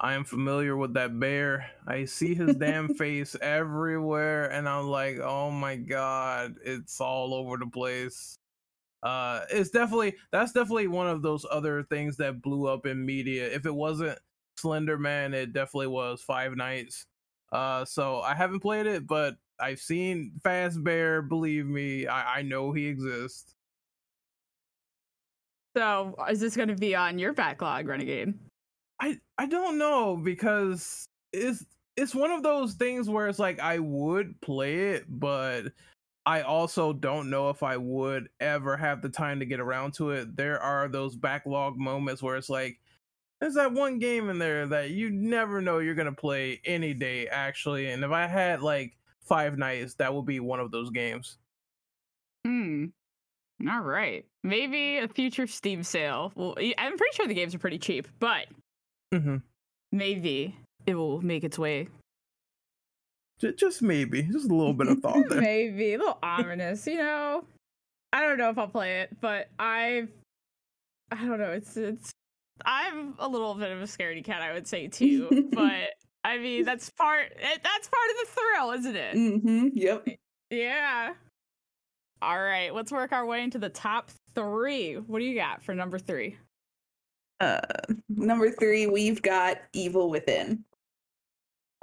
[0.00, 1.70] I am familiar with that bear.
[1.86, 7.58] I see his damn face everywhere, and I'm like, oh my god, it's all over
[7.58, 8.34] the place.
[9.02, 13.46] Uh, it's definitely that's definitely one of those other things that blew up in media.
[13.46, 14.18] If it wasn't
[14.56, 17.04] Slender Man, it definitely was Five Nights.
[17.52, 21.28] Uh, so I haven't played it, but I've seen Fazbear.
[21.28, 23.53] Believe me, I, I know he exists.
[25.76, 28.34] So, is this going to be on your backlog, Renegade?
[29.00, 31.64] I I don't know because it's
[31.96, 35.64] it's one of those things where it's like I would play it, but
[36.26, 40.10] I also don't know if I would ever have the time to get around to
[40.10, 40.36] it.
[40.36, 42.78] There are those backlog moments where it's like
[43.40, 47.26] there's that one game in there that you never know you're gonna play any day
[47.28, 51.38] actually, and if I had like five nights, that would be one of those games.
[52.46, 52.86] Hmm.
[53.70, 54.24] All right.
[54.42, 56.32] Maybe a future Steam sale.
[56.34, 58.46] Well, I'm pretty sure the games are pretty cheap, but
[59.12, 59.36] Mm-hmm.
[59.92, 60.56] maybe
[60.86, 61.88] it will make its way.
[63.56, 65.40] Just maybe, just a little bit of thought there.
[65.40, 67.44] maybe a little ominous, you know.
[68.12, 70.06] I don't know if I'll play it, but I,
[71.10, 71.50] I don't know.
[71.50, 72.12] It's it's.
[72.64, 75.48] I'm a little bit of a scaredy cat, I would say too.
[75.52, 75.90] but
[76.22, 77.32] I mean, that's part.
[77.40, 79.16] That's part of the thrill, isn't it?
[79.16, 79.68] Mm-hmm.
[79.74, 80.08] Yep.
[80.50, 81.14] Yeah.
[82.24, 84.94] All right, let's work our way into the top three.
[84.94, 86.38] What do you got for number three?
[87.38, 87.60] Uh,
[88.08, 90.64] number three, we've got Evil Within.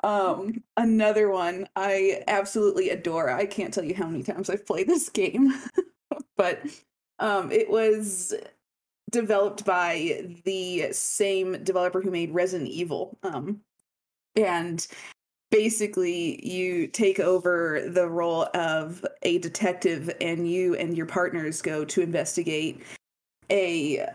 [0.03, 3.29] Um, another one I absolutely adore.
[3.29, 5.53] I can't tell you how many times I've played this game,
[6.37, 6.59] but
[7.19, 8.33] um, it was
[9.11, 13.15] developed by the same developer who made Resident Evil.
[13.21, 13.61] Um,
[14.35, 14.87] and
[15.51, 21.85] basically, you take over the role of a detective, and you and your partners go
[21.85, 22.81] to investigate
[23.51, 24.07] a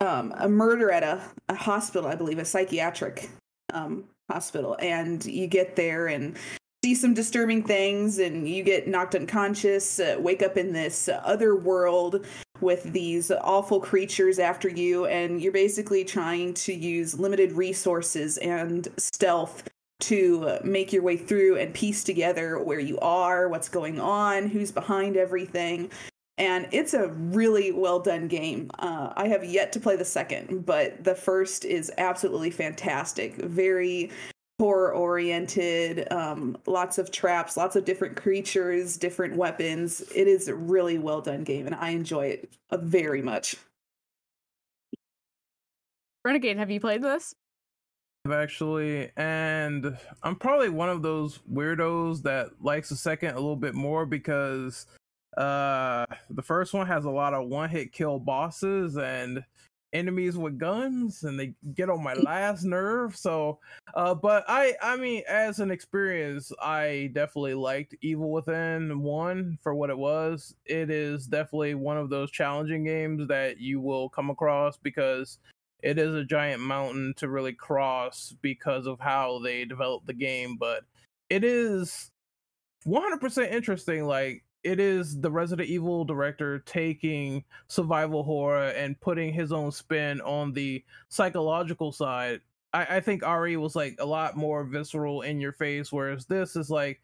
[0.00, 3.30] um, a murder at a, a hospital, I believe, a psychiatric
[3.72, 4.76] um, hospital.
[4.80, 6.36] And you get there and
[6.84, 11.56] see some disturbing things, and you get knocked unconscious, uh, wake up in this other
[11.56, 12.26] world
[12.60, 18.88] with these awful creatures after you, and you're basically trying to use limited resources and
[18.98, 19.64] stealth
[20.08, 24.72] to make your way through and piece together where you are, what's going on, who's
[24.72, 25.90] behind everything
[26.36, 28.70] and it's a really well done game.
[28.78, 33.36] Uh, I have yet to play the second, but the first is absolutely fantastic.
[33.36, 34.10] Very
[34.58, 40.00] horror oriented, um, lots of traps, lots of different creatures, different weapons.
[40.14, 43.56] It is a really well done game, and I enjoy it uh, very much.
[46.24, 47.34] Renegade, have you played this?
[48.32, 53.74] Actually and i'm probably one of those weirdos that likes the second a little bit
[53.74, 54.86] more because
[55.36, 59.44] uh the first one has a lot of one hit kill bosses and
[59.92, 63.58] enemies with guns and they get on my last nerve so
[63.94, 69.74] uh but i i mean as an experience i definitely liked evil within one for
[69.74, 70.54] what it was.
[70.64, 75.38] It is definitely one of those challenging games that you will come across because
[75.84, 80.56] it is a giant mountain to really cross because of how they developed the game
[80.58, 80.82] but
[81.30, 82.10] it is
[82.86, 89.52] 100% interesting like it is the Resident Evil director taking survival horror and putting his
[89.52, 92.40] own spin on the psychological side.
[92.72, 96.56] I, I think RE was like a lot more visceral in your face, whereas this
[96.56, 97.02] is like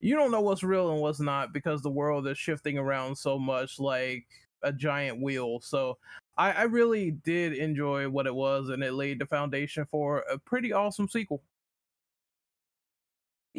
[0.00, 3.38] you don't know what's real and what's not because the world is shifting around so
[3.38, 4.26] much like
[4.62, 5.60] a giant wheel.
[5.60, 5.98] So
[6.36, 10.38] I, I really did enjoy what it was, and it laid the foundation for a
[10.38, 11.42] pretty awesome sequel.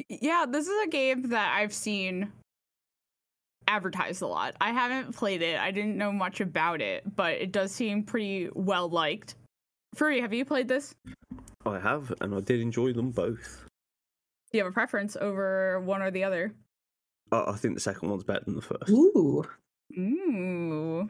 [0.09, 2.32] Yeah, this is a game that I've seen
[3.67, 4.55] advertised a lot.
[4.59, 5.59] I haven't played it.
[5.59, 9.36] I didn't know much about it, but it does seem pretty well liked.
[9.95, 10.95] Frewy, have you played this?
[11.65, 13.65] I have, and I did enjoy them both.
[14.51, 16.53] Do you have a preference over one or the other?
[17.32, 18.89] I, I think the second one's better than the first.
[18.89, 19.45] Ooh.
[19.97, 21.09] Ooh.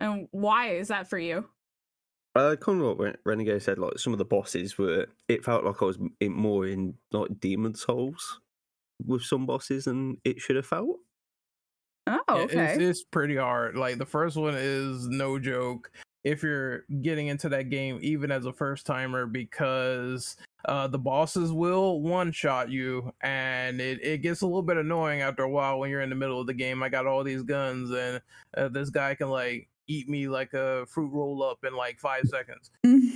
[0.00, 1.48] And why is that for you?
[2.34, 3.78] Uh, kind of what Ren- Renegade said.
[3.78, 7.40] Like some of the bosses were, it felt like I was in, more in like
[7.40, 8.40] Demon Souls
[9.04, 10.98] with some bosses than it should have felt.
[12.06, 12.74] Oh, Yeah, okay.
[12.74, 13.76] It's, it's pretty hard.
[13.76, 15.90] Like the first one is no joke.
[16.22, 20.36] If you're getting into that game, even as a first timer, because
[20.66, 25.22] uh, the bosses will one shot you, and it, it gets a little bit annoying
[25.22, 26.82] after a while when you're in the middle of the game.
[26.82, 28.20] I got all these guns, and
[28.54, 32.24] uh, this guy can like eat me like a fruit roll up in like five
[32.26, 32.70] seconds.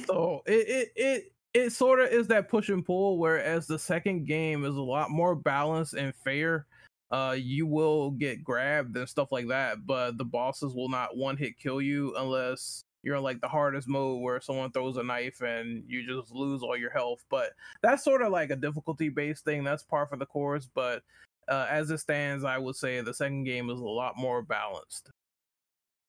[0.07, 3.19] So it it it it sort of is that push and pull.
[3.19, 6.67] Whereas the second game is a lot more balanced and fair.
[7.11, 11.37] Uh, you will get grabbed and stuff like that, but the bosses will not one
[11.37, 15.41] hit kill you unless you're in like the hardest mode where someone throws a knife
[15.43, 17.23] and you just lose all your health.
[17.29, 17.51] But
[17.83, 19.63] that's sort of like a difficulty based thing.
[19.63, 20.69] That's par for the course.
[20.75, 21.03] But
[21.47, 25.11] uh, as it stands, I would say the second game is a lot more balanced.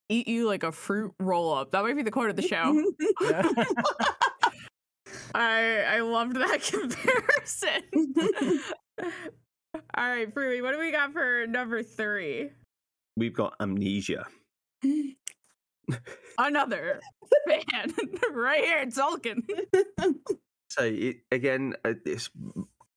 [0.09, 1.71] Eat you like a fruit roll up.
[1.71, 2.93] That might be the quote of the show.
[5.33, 8.61] I I loved that comparison.
[9.97, 12.49] All right, Frewy, what do we got for number three?
[13.17, 14.25] We've got Amnesia.
[16.37, 16.99] Another
[17.47, 17.93] fan
[18.33, 19.43] right here, Tolkien.
[20.69, 22.29] So it again, uh, it's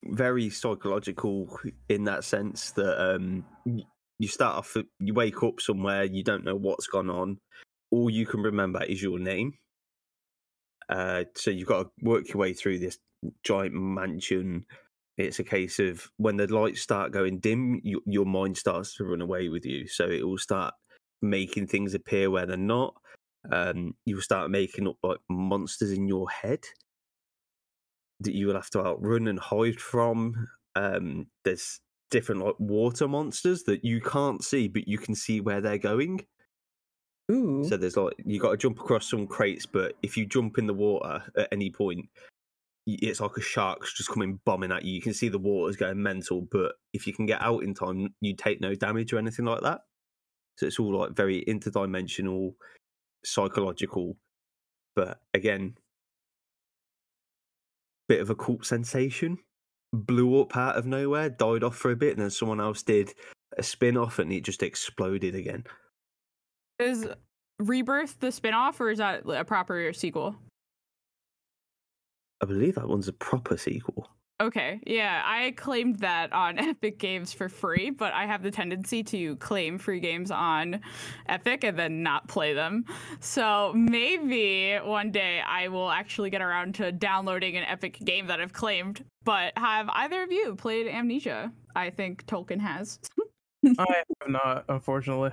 [0.04, 3.82] very psychological in that sense that um, y-
[4.19, 7.39] you start off, you wake up somewhere, you don't know what's gone on.
[7.91, 9.55] All you can remember is your name.
[10.89, 12.99] Uh, so you've got to work your way through this
[13.45, 14.64] giant mansion.
[15.16, 19.05] It's a case of when the lights start going dim, you, your mind starts to
[19.05, 19.87] run away with you.
[19.89, 20.75] So it will start
[21.23, 22.95] making things appear where they're not.
[23.51, 26.61] Um, you'll start making up like monsters in your head
[28.21, 30.49] that you will have to outrun and hide from.
[30.75, 35.61] Um, there's different like water monsters that you can't see, but you can see where
[35.61, 36.24] they're going.
[37.30, 37.64] Ooh.
[37.68, 40.66] So there's like you got to jump across some crates, but if you jump in
[40.66, 42.06] the water at any point,
[42.86, 44.94] it's like a shark's just coming bombing at you.
[44.94, 48.14] You can see the water's going mental, but if you can get out in time,
[48.20, 49.82] you take no damage or anything like that.
[50.56, 52.54] So it's all like very interdimensional,
[53.24, 54.16] psychological,
[54.96, 55.76] but again,
[58.09, 59.38] bit of a cult sensation.
[59.93, 63.14] Blew up out of nowhere, died off for a bit, and then someone else did
[63.57, 65.64] a spin off and it just exploded again.
[66.78, 67.09] Is
[67.59, 70.36] Rebirth the spin-off or is that a proper sequel?
[72.41, 74.09] I believe that one's a proper sequel.
[74.41, 79.03] Okay, yeah, I claimed that on Epic Games for free, but I have the tendency
[79.05, 80.80] to claim free games on
[81.28, 82.84] Epic and then not play them.
[83.18, 88.41] So maybe one day I will actually get around to downloading an Epic game that
[88.41, 89.05] I've claimed.
[89.24, 91.53] But have either of you played Amnesia?
[91.74, 93.01] I think Tolkien has.
[93.78, 95.32] I have not, unfortunately.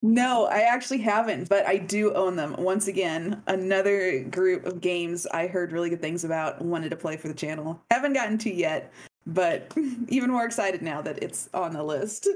[0.00, 2.54] No, I actually haven't, but I do own them.
[2.56, 7.16] Once again, another group of games I heard really good things about, wanted to play
[7.16, 7.82] for the channel.
[7.90, 8.92] Haven't gotten to yet,
[9.26, 9.72] but
[10.08, 12.28] even more excited now that it's on the list.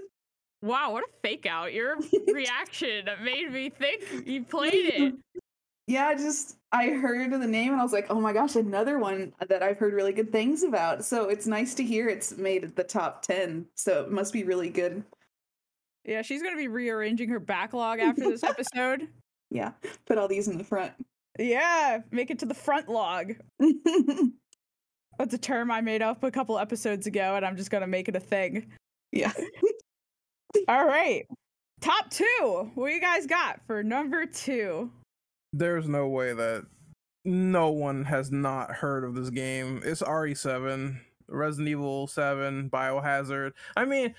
[0.61, 1.73] Wow, what a fake out.
[1.73, 1.97] Your
[2.33, 5.15] reaction made me think you played it.
[5.87, 8.99] Yeah, I just I heard the name and I was like, oh my gosh, another
[8.99, 11.05] one that I've heard really good things about.
[11.05, 13.67] So it's nice to hear it's made the top 10.
[13.75, 15.05] So it must be really good.
[16.05, 19.09] Yeah, she's going to be rearranging her backlog after this episode.
[19.51, 19.73] Yeah,
[20.07, 20.93] put all these in the front.
[21.39, 23.35] Yeah, make it to the front log.
[25.19, 28.09] That's a term I made up a couple episodes ago, and I'm just gonna make
[28.09, 28.73] it a thing.
[29.13, 29.33] yeah.
[30.69, 31.27] All right,
[31.81, 32.71] top two.
[32.75, 34.91] What you guys got for number two?
[35.53, 36.67] There's no way that
[37.25, 39.81] no one has not heard of this game.
[39.85, 40.99] It's RE7,
[41.29, 43.53] Resident Evil 7, Biohazard.
[43.77, 44.15] I mean,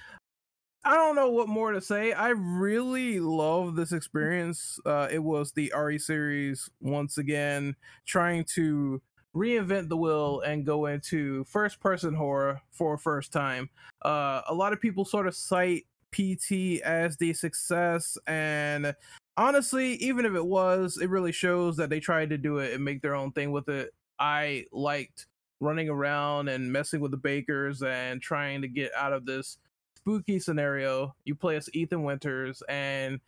[0.85, 2.11] I don't know what more to say.
[2.11, 4.79] I really love this experience.
[4.85, 7.75] Uh, it was the RE series once again
[8.05, 9.01] trying to
[9.33, 13.69] reinvent the wheel and go into first person horror for a first time.
[14.03, 18.93] Uh, a lot of people sort of cite PT as the success and
[19.37, 22.83] honestly, even if it was, it really shows that they tried to do it and
[22.83, 23.91] make their own thing with it.
[24.19, 25.27] I liked
[25.61, 29.57] running around and messing with the bakers and trying to get out of this
[30.03, 31.15] spooky scenario.
[31.23, 33.19] You play as Ethan Winters and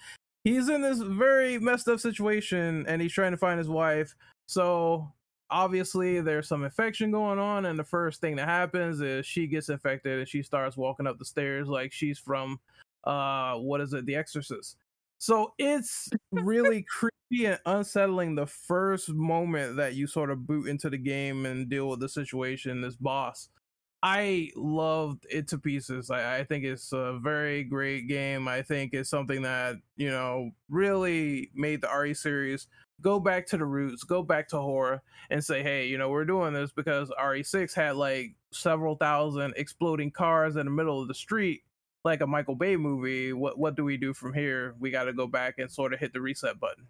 [0.43, 4.13] he's in this very messed up situation and he's trying to find his wife.
[4.47, 5.11] So
[5.49, 9.69] obviously there's some infection going on and the first thing that happens is she gets
[9.69, 12.59] infected and she starts walking up the stairs like she's from
[13.03, 14.77] uh what is it the exorcist
[15.19, 20.89] so it's really creepy and unsettling the first moment that you sort of boot into
[20.89, 23.49] the game and deal with the situation this boss
[24.05, 28.93] i loved it to pieces I, I think it's a very great game i think
[28.93, 32.67] it's something that you know really made the re series
[33.01, 36.25] go back to the roots, go back to horror, and say, hey, you know, we're
[36.25, 41.13] doing this because RE6 had like several thousand exploding cars in the middle of the
[41.13, 41.63] street,
[42.03, 43.33] like a Michael Bay movie.
[43.33, 44.75] What what do we do from here?
[44.79, 46.87] We got to go back and sort of hit the reset button.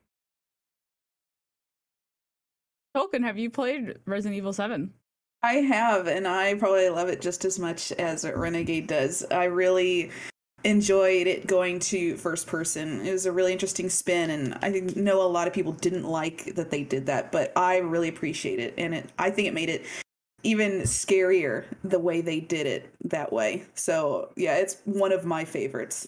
[2.95, 4.93] Tolkien, have you played Resident Evil 7?
[5.45, 9.23] I have, and I probably love it just as much as Renegade does.
[9.29, 10.09] I really
[10.63, 13.05] enjoyed it going to first person.
[13.05, 16.55] It was a really interesting spin, and I know a lot of people didn't like
[16.55, 19.69] that they did that, but I really appreciate it, and it I think it made
[19.69, 19.85] it
[20.41, 23.65] even scarier the way they did it that way.
[23.75, 26.07] So yeah, it's one of my favorites.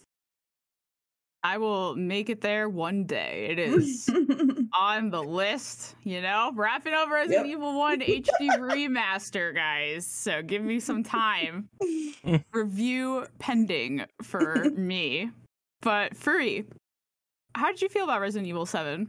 [1.44, 3.48] I will make it there one day.
[3.52, 4.10] It is
[4.78, 7.58] on the list, you know, wrapping up Resident yep.
[7.58, 10.06] Evil 1 HD remaster, guys.
[10.06, 11.70] So give me some time.
[12.54, 15.30] Review pending for me.
[15.82, 16.66] But Free,
[17.56, 19.08] how did you feel about Resident Evil 7?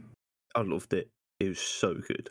[0.55, 1.09] I loved it.
[1.39, 2.29] It was so good.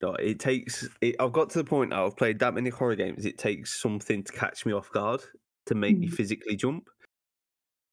[0.00, 0.88] It takes.
[1.00, 2.06] It, I've got to the point now.
[2.06, 3.26] I've played that many horror games.
[3.26, 5.22] It takes something to catch me off guard
[5.66, 6.00] to make mm.
[6.00, 6.88] me physically jump.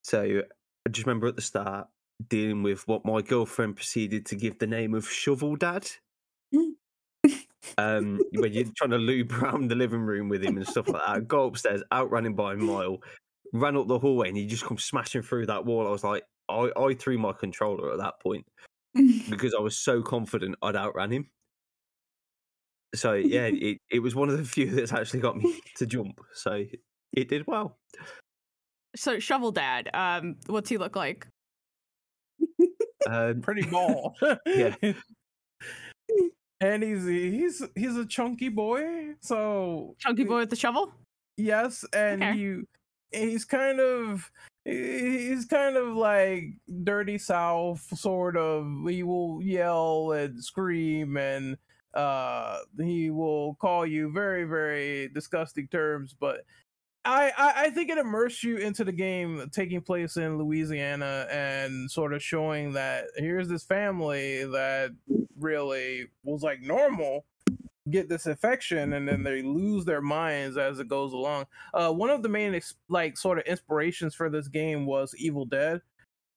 [0.03, 0.43] So
[0.85, 1.87] I just remember at the start
[2.29, 5.89] dealing with what my girlfriend proceeded to give the name of Shovel Dad.
[7.77, 11.01] um, when you're trying to loop around the living room with him and stuff like
[11.05, 11.27] that.
[11.27, 12.99] Go upstairs, outran him by a mile,
[13.53, 15.87] ran up the hallway, and he just come smashing through that wall.
[15.87, 18.45] I was like, I, I threw my controller at that point
[19.29, 21.29] because I was so confident I'd outran him.
[22.93, 26.21] So yeah, it, it was one of the few that's actually got me to jump.
[26.33, 26.63] So
[27.13, 27.77] it did well.
[28.95, 31.27] So Shovel Dad, um, what's he look like?
[33.07, 34.15] Uh, Pretty ball.
[34.45, 34.75] yeah.
[36.61, 39.13] And he's he's he's a chunky boy.
[39.21, 40.93] So chunky boy with the shovel.
[41.37, 42.37] Yes, and okay.
[42.37, 42.65] you
[43.11, 44.31] he's kind of
[44.63, 46.45] he's kind of like
[46.83, 51.55] dirty south sort of he will yell and scream and
[51.93, 56.41] uh he will call you very very disgusting terms but
[57.05, 62.13] I, I, think it immersed you into the game taking place in Louisiana and sort
[62.13, 64.91] of showing that here's this family that
[65.37, 67.25] really was like normal
[67.89, 71.45] get this infection and then they lose their minds as it goes along.
[71.73, 75.81] Uh, one of the main like sort of inspirations for this game was Evil Dead.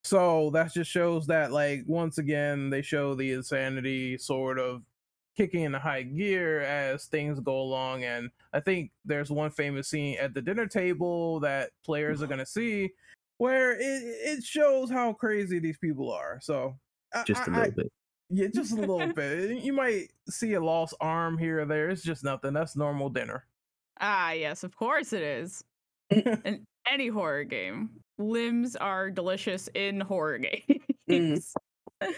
[0.03, 4.83] So that just shows that like once again they show the insanity sort of
[5.39, 8.03] kicking into high gear as things go along.
[8.03, 12.39] And I think there's one famous scene at the dinner table that players are going
[12.39, 12.91] to see
[13.37, 16.39] where it, it shows how crazy these people are.
[16.41, 16.75] So
[17.25, 17.91] just I, a little I, bit.
[18.29, 19.63] Yeah, just a little bit.
[19.63, 21.89] You might see a lost arm here or there.
[21.89, 22.51] It's just nothing.
[22.51, 23.45] That's normal dinner.
[24.01, 25.63] Ah, yes, of course it is.
[26.09, 30.39] in any horror game, limbs are delicious in horror
[31.07, 31.53] games.
[32.03, 32.13] Mm.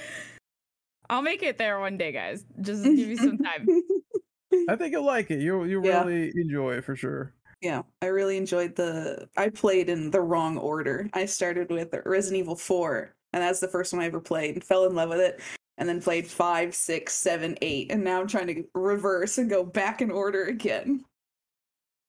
[1.12, 2.46] I'll make it there one day, guys.
[2.62, 3.68] Just give me some time.
[4.70, 5.42] I think you'll like it.
[5.42, 6.04] You'll you yeah.
[6.04, 7.34] really enjoy it for sure.
[7.62, 9.28] Yeah, I really enjoyed the.
[9.38, 11.10] I played in the wrong order.
[11.14, 14.64] I started with Resident Evil Four, and that's the first one I ever played, and
[14.64, 15.42] fell in love with it.
[15.78, 19.64] And then played five, six, seven, eight, and now I'm trying to reverse and go
[19.66, 21.04] back in order again.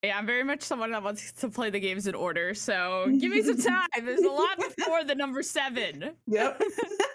[0.05, 2.55] Yeah, I'm very much someone that wants to play the games in order.
[2.55, 4.05] So give me some time.
[4.05, 6.13] There's a lot before the number seven.
[6.27, 6.63] Yep.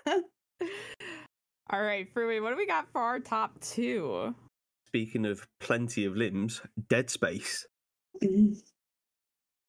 [1.69, 4.33] All right, Frewy, what do we got for our top two?
[4.85, 7.67] Speaking of plenty of limbs, Dead Space.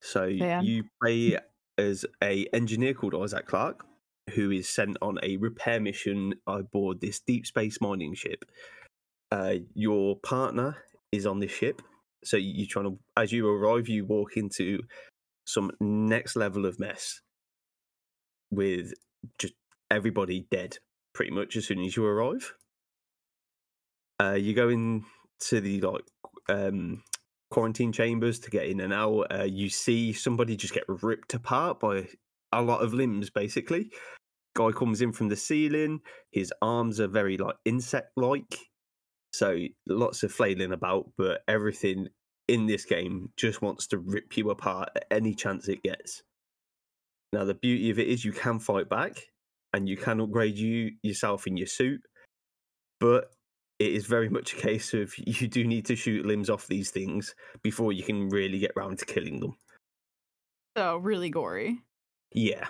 [0.00, 0.60] so yeah.
[0.60, 1.38] you play
[1.76, 3.84] as a engineer called Isaac Clarke,
[4.30, 8.44] who is sent on a repair mission aboard this deep space mining ship.
[9.32, 10.76] Uh, your partner
[11.10, 11.82] is on this ship,
[12.22, 14.84] so you're trying to, as you arrive, you walk into
[15.44, 17.22] some next level of mess
[18.52, 18.92] with
[19.38, 19.54] just
[19.90, 20.78] everybody dead
[21.18, 22.54] pretty much as soon as you arrive.
[24.22, 26.04] Uh, you go into the like
[26.48, 27.02] um,
[27.50, 29.22] quarantine chambers to get in and out.
[29.22, 32.06] Uh, you see somebody just get ripped apart by
[32.52, 33.90] a lot of limbs, basically.
[34.54, 35.98] Guy comes in from the ceiling.
[36.30, 38.56] His arms are very like insect-like,
[39.32, 39.58] so
[39.88, 41.10] lots of flailing about.
[41.18, 42.10] But everything
[42.46, 46.22] in this game just wants to rip you apart at any chance it gets.
[47.32, 49.24] Now the beauty of it is you can fight back
[49.72, 52.00] and you can upgrade you yourself in your suit,
[53.00, 53.30] but
[53.78, 56.90] it is very much a case of you do need to shoot limbs off these
[56.90, 59.54] things before you can really get round to killing them.
[60.76, 61.80] So really gory.
[62.32, 62.68] Yeah.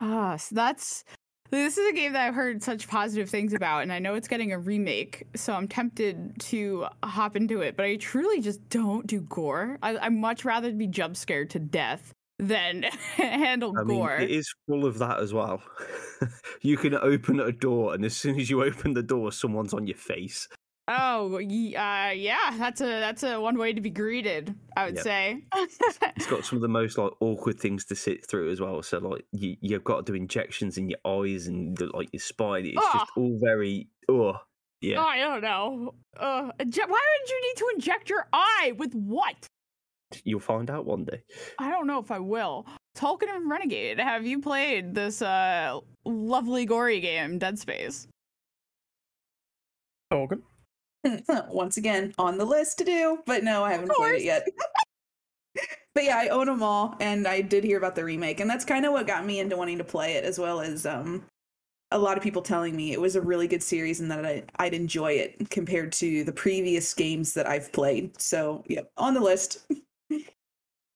[0.00, 1.04] Ah, so that's
[1.50, 4.26] this is a game that I've heard such positive things about, and I know it's
[4.26, 7.76] getting a remake, so I'm tempted to hop into it.
[7.76, 9.78] But I truly just don't do gore.
[9.82, 12.82] I, would much rather be jump scared to death than
[13.16, 14.16] handle I mean, gore.
[14.16, 15.62] it is full of that as well.
[16.62, 19.86] you can open a door, and as soon as you open the door, someone's on
[19.86, 20.48] your face.
[20.88, 24.54] Oh, uh, yeah, that's a that's a one way to be greeted.
[24.76, 25.02] I would Yep.
[25.04, 25.42] say.
[25.56, 28.80] It's got some of the most like awkward things to sit through as well.
[28.84, 32.20] So like you, you've got to do injections in your eyes and the, like your
[32.20, 32.66] spine.
[32.66, 32.98] It's Ah.
[33.00, 34.34] just all very oh
[34.80, 35.00] yeah.
[35.02, 35.94] Oh, I don't know.
[36.16, 39.48] Uh, inje- why would you need to inject your eye with what?
[40.24, 41.22] You'll find out one day.
[41.58, 42.66] I don't know if I will.
[42.96, 48.08] Tolkien and Renegade, have you played this uh lovely gory game, Dead Space?
[50.12, 50.42] Tolkien.
[51.50, 54.46] Once again, on the list to do, but no, I haven't played it yet.
[55.94, 58.64] but yeah, I own them all, and I did hear about the remake, and that's
[58.64, 61.24] kind of what got me into wanting to play it, as well as um,
[61.90, 64.42] a lot of people telling me it was a really good series and that I,
[64.56, 68.20] I'd enjoy it compared to the previous games that I've played.
[68.20, 69.66] So, yep, on the list.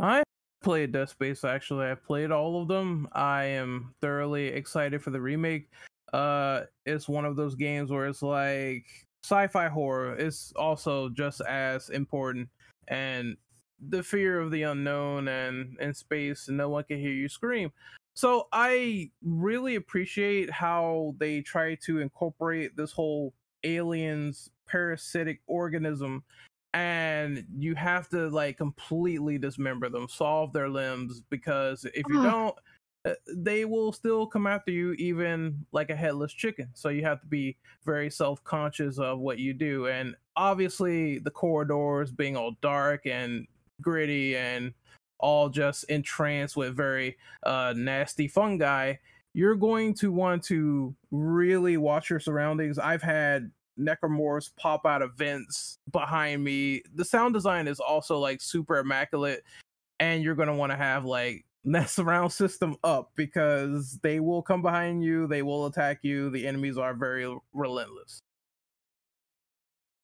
[0.00, 0.22] I
[0.62, 1.90] played Dead Space actually.
[1.90, 3.08] I played all of them.
[3.12, 5.68] I am thoroughly excited for the remake.
[6.12, 8.84] Uh it's one of those games where it's like
[9.22, 12.48] sci-fi horror is also just as important
[12.88, 13.36] and
[13.88, 17.70] the fear of the unknown and in space and no one can hear you scream.
[18.14, 23.32] So I really appreciate how they try to incorporate this whole
[23.62, 26.22] aliens parasitic organism
[26.72, 32.54] and you have to like completely dismember them, solve their limbs because if you don't,
[33.04, 36.68] uh, they will still come after you, even like a headless chicken.
[36.74, 39.88] So you have to be very self conscious of what you do.
[39.88, 43.46] And obviously, the corridors being all dark and
[43.80, 44.74] gritty and
[45.18, 48.94] all just entranced with very uh, nasty fungi,
[49.32, 52.78] you're going to want to really watch your surroundings.
[52.78, 53.50] I've had
[53.80, 56.82] necromorphs pop out of vents behind me.
[56.94, 59.42] The sound design is also like super immaculate,
[59.98, 64.62] and you're gonna want to have like that surround system up because they will come
[64.62, 66.30] behind you, they will attack you.
[66.30, 68.20] The enemies are very relentless.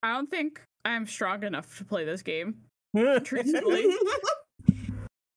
[0.02, 2.56] I don't think I'm strong enough to play this game.
[3.24, 3.86] Truthfully.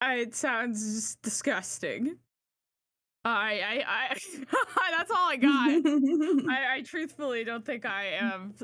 [0.01, 2.17] It sounds disgusting.
[3.30, 4.17] I, I, I,
[4.91, 5.69] that's all I got.
[6.49, 8.55] I, I truthfully don't think I am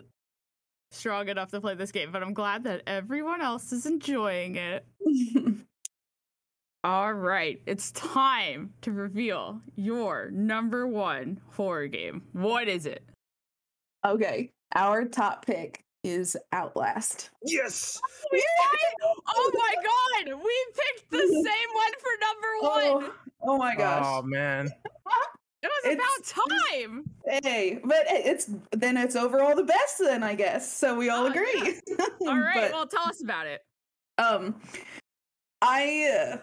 [0.92, 4.86] strong enough to play this game, but I'm glad that everyone else is enjoying it.
[6.84, 12.24] All right, it's time to reveal your number one horror game.
[12.34, 13.04] What is it?
[14.06, 17.32] okay, our top pick is Outlast.
[17.44, 18.00] Yes.
[18.34, 23.12] oh my god, we picked the same one for number one.
[23.12, 24.06] Oh, oh my gosh.
[24.08, 24.68] Oh man.
[25.64, 25.98] It was It's-
[26.36, 26.48] about
[26.82, 27.06] time.
[27.44, 30.72] Hey, but it's then it's overall the best then I guess.
[30.72, 31.80] So we all Oh, agree.
[32.28, 33.62] All right, But, well, tell us about it.
[34.20, 34.56] um
[35.64, 36.38] I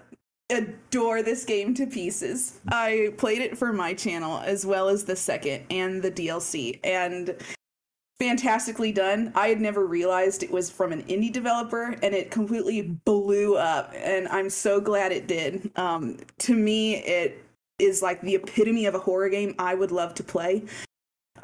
[0.50, 2.58] uh, adore this game to pieces.
[2.68, 7.36] I played it for my channel as well as the second and the DLC and
[8.18, 9.32] fantastically done.
[9.34, 13.92] I had never realized it was from an indie developer and it completely blew up
[13.96, 15.70] and I'm so glad it did.
[15.76, 17.44] Um to me it
[17.78, 20.62] is like the epitome of a horror game I would love to play.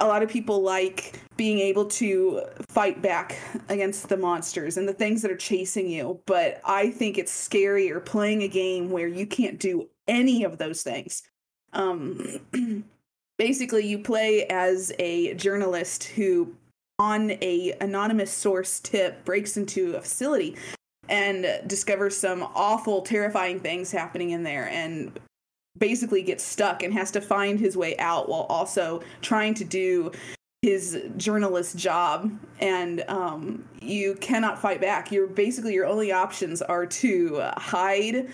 [0.01, 3.37] A lot of people like being able to fight back
[3.69, 8.05] against the monsters and the things that are chasing you, but I think it's scarier
[8.05, 11.23] playing a game where you can't do any of those things.
[11.73, 12.41] Um
[13.39, 16.55] basically you play as a journalist who
[16.99, 20.57] on a anonymous source tip breaks into a facility
[21.09, 25.19] and discovers some awful terrifying things happening in there and
[25.79, 30.11] basically gets stuck and has to find his way out while also trying to do
[30.63, 32.37] his journalist job.
[32.61, 35.13] And um, you cannot fight back.
[35.13, 38.29] You're basically your only options are to hide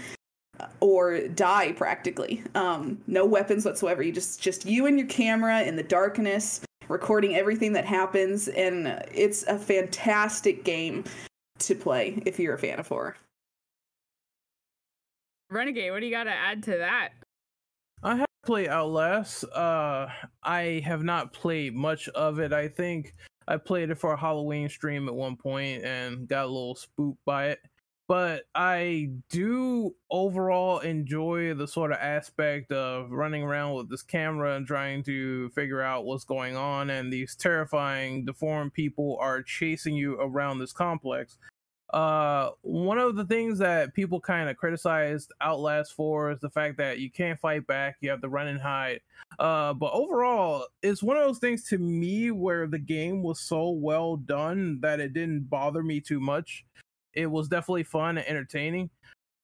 [0.81, 5.77] or die practically um, no weapons whatsoever you just just you and your camera in
[5.77, 11.03] the darkness recording everything that happens and it's a fantastic game
[11.59, 13.17] to play if you're a fan of horror
[15.51, 17.11] Renegade, what do you got to add to that?
[18.03, 19.45] I have played Outlast.
[19.45, 20.09] Uh,
[20.43, 22.53] I have not played much of it.
[22.53, 23.15] I think
[23.47, 27.25] I played it for a Halloween stream at one point and got a little spooked
[27.25, 27.61] by it.
[28.07, 34.57] But I do overall enjoy the sort of aspect of running around with this camera
[34.57, 36.91] and trying to figure out what's going on.
[36.91, 41.39] And these terrifying, deformed people are chasing you around this complex.
[41.95, 46.77] Uh, one of the things that people kind of criticized Outlast for is the fact
[46.77, 49.01] that you can't fight back, you have to run and hide.
[49.39, 53.71] Uh, but overall, it's one of those things to me where the game was so
[53.71, 56.65] well done that it didn't bother me too much.
[57.15, 58.91] It was definitely fun and entertaining.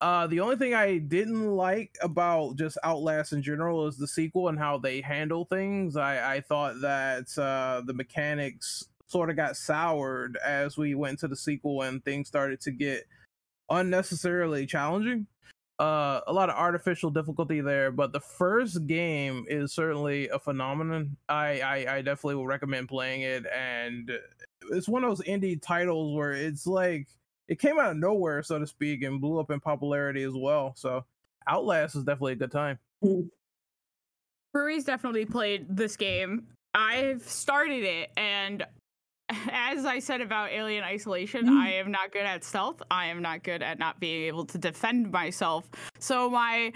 [0.00, 4.48] Uh, the only thing I didn't like about just Outlast in general is the sequel
[4.48, 5.96] and how they handle things.
[5.96, 11.28] I, I thought that uh, the mechanics sort of got soured as we went to
[11.28, 13.04] the sequel and things started to get
[13.68, 15.26] unnecessarily challenging.
[15.78, 21.16] Uh, a lot of artificial difficulty there, but the first game is certainly a phenomenon.
[21.28, 24.10] I, I, I definitely will recommend playing it, and
[24.70, 27.08] it's one of those indie titles where it's like
[27.50, 30.72] it came out of nowhere, so to speak, and blew up in popularity as well.
[30.76, 31.04] So
[31.48, 32.78] Outlast is definitely a good time.
[34.52, 36.46] Frewy's definitely played this game.
[36.74, 38.64] I've started it, and
[39.50, 41.58] as I said about Alien Isolation, Mm.
[41.60, 42.82] I am not good at stealth.
[42.90, 45.68] I am not good at not being able to defend myself.
[45.98, 46.72] So my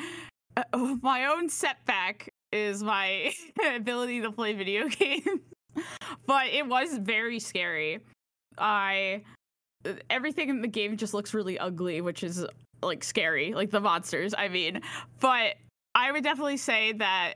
[0.57, 0.63] uh,
[1.03, 3.33] my own setback is my
[3.77, 5.41] ability to play video games.
[6.27, 8.01] but it was very scary.
[8.59, 9.23] I
[10.11, 12.47] everything in the game just looks really ugly, which is
[12.83, 14.81] like scary, like the monsters, I mean.
[15.21, 15.55] But
[15.95, 17.35] I would definitely say that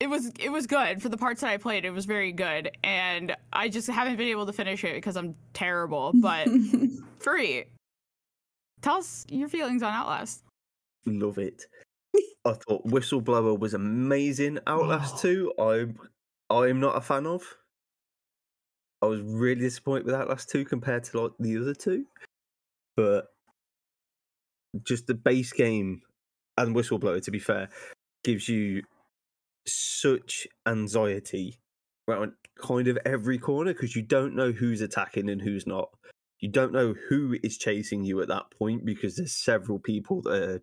[0.00, 1.84] it was it was good for the parts that I played.
[1.84, 5.34] It was very good, and I just haven't been able to finish it because I'm
[5.54, 6.12] terrible.
[6.20, 6.48] But
[7.20, 7.66] Frewy,
[8.80, 10.42] tell us your feelings on Outlast.
[11.06, 11.64] Love it.
[12.44, 14.58] I thought Whistleblower was amazing.
[14.66, 15.52] Outlast Oh.
[15.52, 15.98] 2, I'm
[16.50, 17.42] I'm not a fan of.
[19.02, 22.04] I was really disappointed with Outlast 2 compared to like the other two.
[22.96, 23.26] But
[24.84, 26.02] just the base game
[26.56, 27.68] and Whistleblower, to be fair,
[28.22, 28.82] gives you
[29.66, 31.58] such anxiety
[32.08, 35.90] around kind of every corner because you don't know who's attacking and who's not.
[36.40, 40.42] You don't know who is chasing you at that point because there's several people that
[40.42, 40.62] are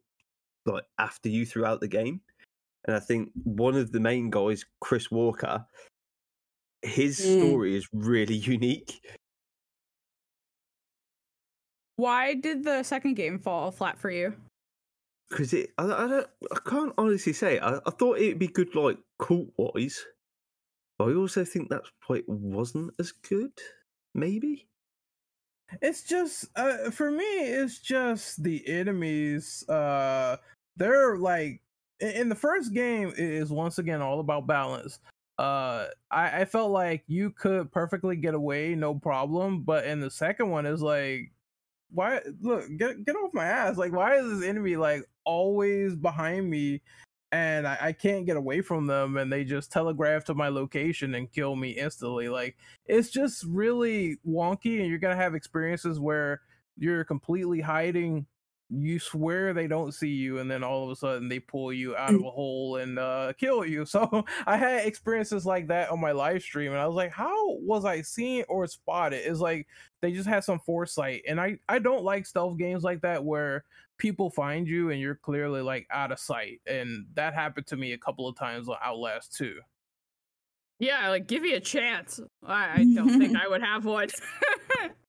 [0.65, 2.21] like after you throughout the game.
[2.85, 5.65] And I think one of the main guys, Chris Walker,
[6.81, 7.39] his Mm.
[7.39, 9.01] story is really unique.
[11.95, 14.33] Why did the second game fall flat for you?
[15.29, 17.59] Because it, I, I don't, I can't honestly say.
[17.59, 20.03] I, I thought it'd be good, like cult wise,
[20.97, 23.51] but I also think that's why it wasn't as good.
[24.15, 24.65] Maybe.
[25.83, 29.67] It's just uh, for me, it's just the enemies.
[29.69, 30.37] Uh,
[30.77, 31.61] they're like
[31.99, 34.99] in, in the first game, it is once again all about balance.
[35.39, 39.61] Uh, I, I felt like you could perfectly get away, no problem.
[39.61, 41.31] But in the second one, is like,
[41.91, 42.19] why?
[42.41, 43.77] Look, get get off my ass!
[43.77, 46.81] Like, why is this enemy like always behind me?
[47.31, 51.15] And I, I can't get away from them, and they just telegraph to my location
[51.15, 52.27] and kill me instantly.
[52.27, 56.41] Like, it's just really wonky and you're gonna have experiences where
[56.77, 58.25] you're completely hiding
[58.69, 61.95] you swear they don't see you and then all of a sudden they pull you
[61.95, 65.99] out of a hole and uh kill you so i had experiences like that on
[65.99, 69.67] my live stream and i was like how was i seen or spotted it's like
[70.01, 73.63] they just had some foresight and i i don't like stealth games like that where
[73.97, 77.93] people find you and you're clearly like out of sight and that happened to me
[77.93, 79.59] a couple of times on outlast 2
[80.79, 82.21] Yeah, like give me a chance.
[82.45, 84.07] I, I don't think I would have one.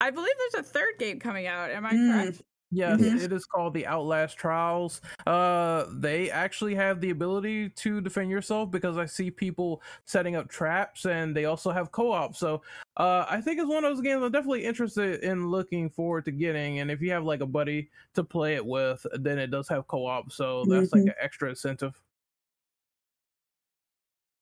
[0.00, 1.70] I believe there's a third game coming out.
[1.70, 1.98] Am I Mm.
[1.98, 2.42] correct?
[2.72, 3.20] Yes, Mhm.
[3.20, 5.00] it is called the Outlast Trials.
[5.26, 10.48] Uh, they actually have the ability to defend yourself because I see people setting up
[10.48, 12.36] traps, and they also have co-op.
[12.36, 12.62] So,
[12.96, 16.30] uh, I think it's one of those games I'm definitely interested in looking forward to
[16.30, 16.78] getting.
[16.78, 19.88] And if you have like a buddy to play it with, then it does have
[19.88, 21.08] co-op, so that's like Mhm.
[21.08, 22.00] an extra incentive.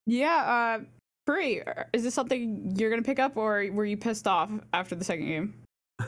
[0.07, 0.98] Yeah, uh
[1.29, 1.63] Frewy.
[1.93, 5.27] Is this something you're gonna pick up or were you pissed off after the second
[5.27, 5.55] game?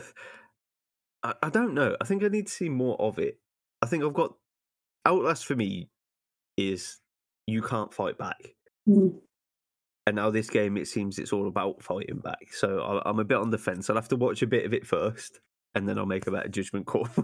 [1.23, 1.95] I, I don't know.
[2.01, 3.37] I think I need to see more of it.
[3.81, 4.33] I think I've got
[5.05, 5.89] Outlast for me
[6.57, 6.99] is
[7.47, 8.55] you can't fight back.
[8.87, 9.19] Mm.
[10.07, 12.53] And now this game, it seems it's all about fighting back.
[12.53, 13.89] So I, I'm a bit on the fence.
[13.89, 15.39] I'll have to watch a bit of it first,
[15.75, 17.07] and then I'll make a better judgment call.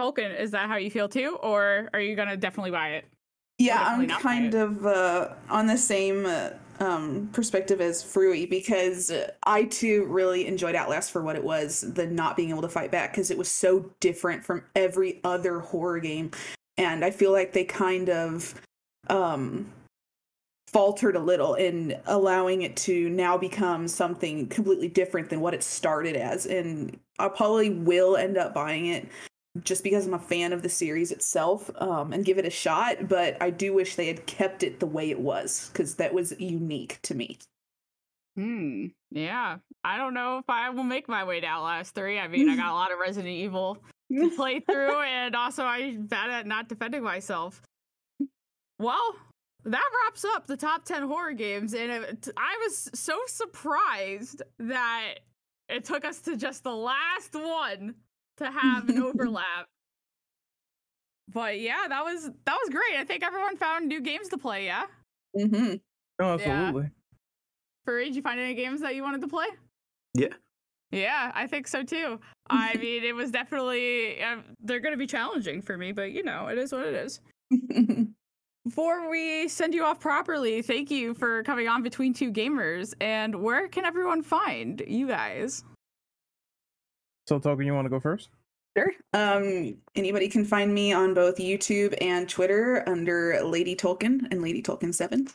[0.00, 1.38] Tolkien, is that how you feel too?
[1.42, 3.04] Or are you gonna definitely buy it?
[3.58, 4.60] Yeah, I'm kind it.
[4.60, 6.50] of uh, on the same uh,
[6.80, 9.10] um, perspective as Frewy because
[9.44, 12.90] I too really enjoyed Outlast for what it was the not being able to fight
[12.90, 16.30] back because it was so different from every other horror game.
[16.76, 18.54] And I feel like they kind of
[19.08, 19.72] um,
[20.68, 25.62] faltered a little in allowing it to now become something completely different than what it
[25.62, 26.44] started as.
[26.44, 29.08] And I probably will end up buying it
[29.62, 33.08] just because I'm a fan of the series itself um, and give it a shot.
[33.08, 36.38] But I do wish they had kept it the way it was because that was
[36.38, 37.38] unique to me.
[38.36, 38.86] Hmm.
[39.10, 39.58] Yeah.
[39.82, 42.18] I don't know if I will make my way to Outlast 3.
[42.18, 43.78] I mean, I got a lot of Resident Evil
[44.12, 47.62] to play through, and also I'm bad at not defending myself.
[48.78, 49.16] Well,
[49.64, 55.14] that wraps up the top 10 horror games, and it, I was so surprised that
[55.68, 57.94] it took us to just the last one
[58.38, 59.66] to have an overlap.
[61.32, 62.98] But yeah, that was that was great.
[62.98, 64.64] I think everyone found new games to play.
[64.66, 64.84] Yeah,
[65.36, 65.74] Mm-hmm.
[66.20, 66.52] No, Yeah.
[66.66, 66.90] absolutely.
[67.86, 69.46] Frewy, did you find any games that you wanted to play?
[70.14, 70.34] Yeah.
[70.92, 72.20] Yeah, I think so too.
[72.48, 76.22] I mean, it was definitely uh, they're going to be challenging for me, but you
[76.22, 77.20] know, it is what it is.
[78.64, 82.94] Before we send you off properly, thank you for coming on between two gamers.
[83.00, 85.62] And where can everyone find you guys?
[87.26, 88.28] So, Tolkien, you want to go first?
[88.76, 88.92] Sure.
[89.14, 94.62] Um, anybody can find me on both YouTube and Twitter under Lady Tolkien and Lady
[94.62, 95.28] Tolkien Seven.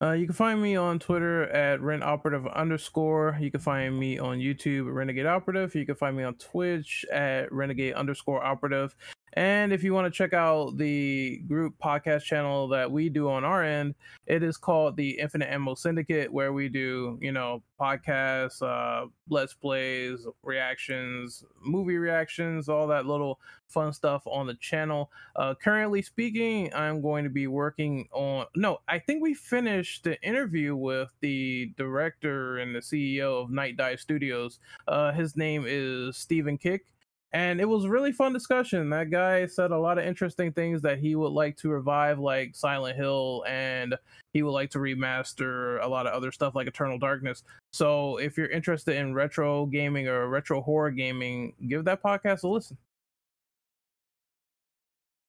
[0.00, 3.36] Uh, you can find me on Twitter at Ren Operative underscore.
[3.40, 5.74] You can find me on YouTube at Renegade Operative.
[5.74, 8.94] You can find me on Twitch at Renegade underscore Operative.
[9.34, 13.44] And if you want to check out the group podcast channel that we do on
[13.44, 13.94] our end,
[14.26, 19.54] it is called the Infinite Ammo Syndicate, where we do, you know, podcasts, uh, let's
[19.54, 25.10] plays, reactions, movie reactions, all that little fun stuff on the channel.
[25.36, 28.46] Uh, currently speaking, I'm going to be working on.
[28.56, 34.00] No, I think we finished the interview with the director and the CEO of Nightdive
[34.00, 34.58] Studios.
[34.86, 36.86] Uh, his name is Stephen Kick.
[37.32, 38.88] And it was a really fun discussion.
[38.88, 42.56] That guy said a lot of interesting things that he would like to revive, like
[42.56, 43.94] Silent Hill, and
[44.32, 47.42] he would like to remaster a lot of other stuff like Eternal Darkness.
[47.72, 52.48] So if you're interested in retro gaming or retro horror gaming, give that podcast a
[52.48, 52.78] listen.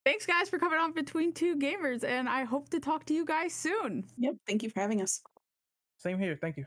[0.06, 3.26] Thanks, guys, for coming on between two gamers, and I hope to talk to you
[3.26, 4.04] guys soon.
[4.16, 4.36] Yep.
[4.46, 5.20] Thank you for having us.
[5.98, 6.38] Same here.
[6.40, 6.64] Thank you.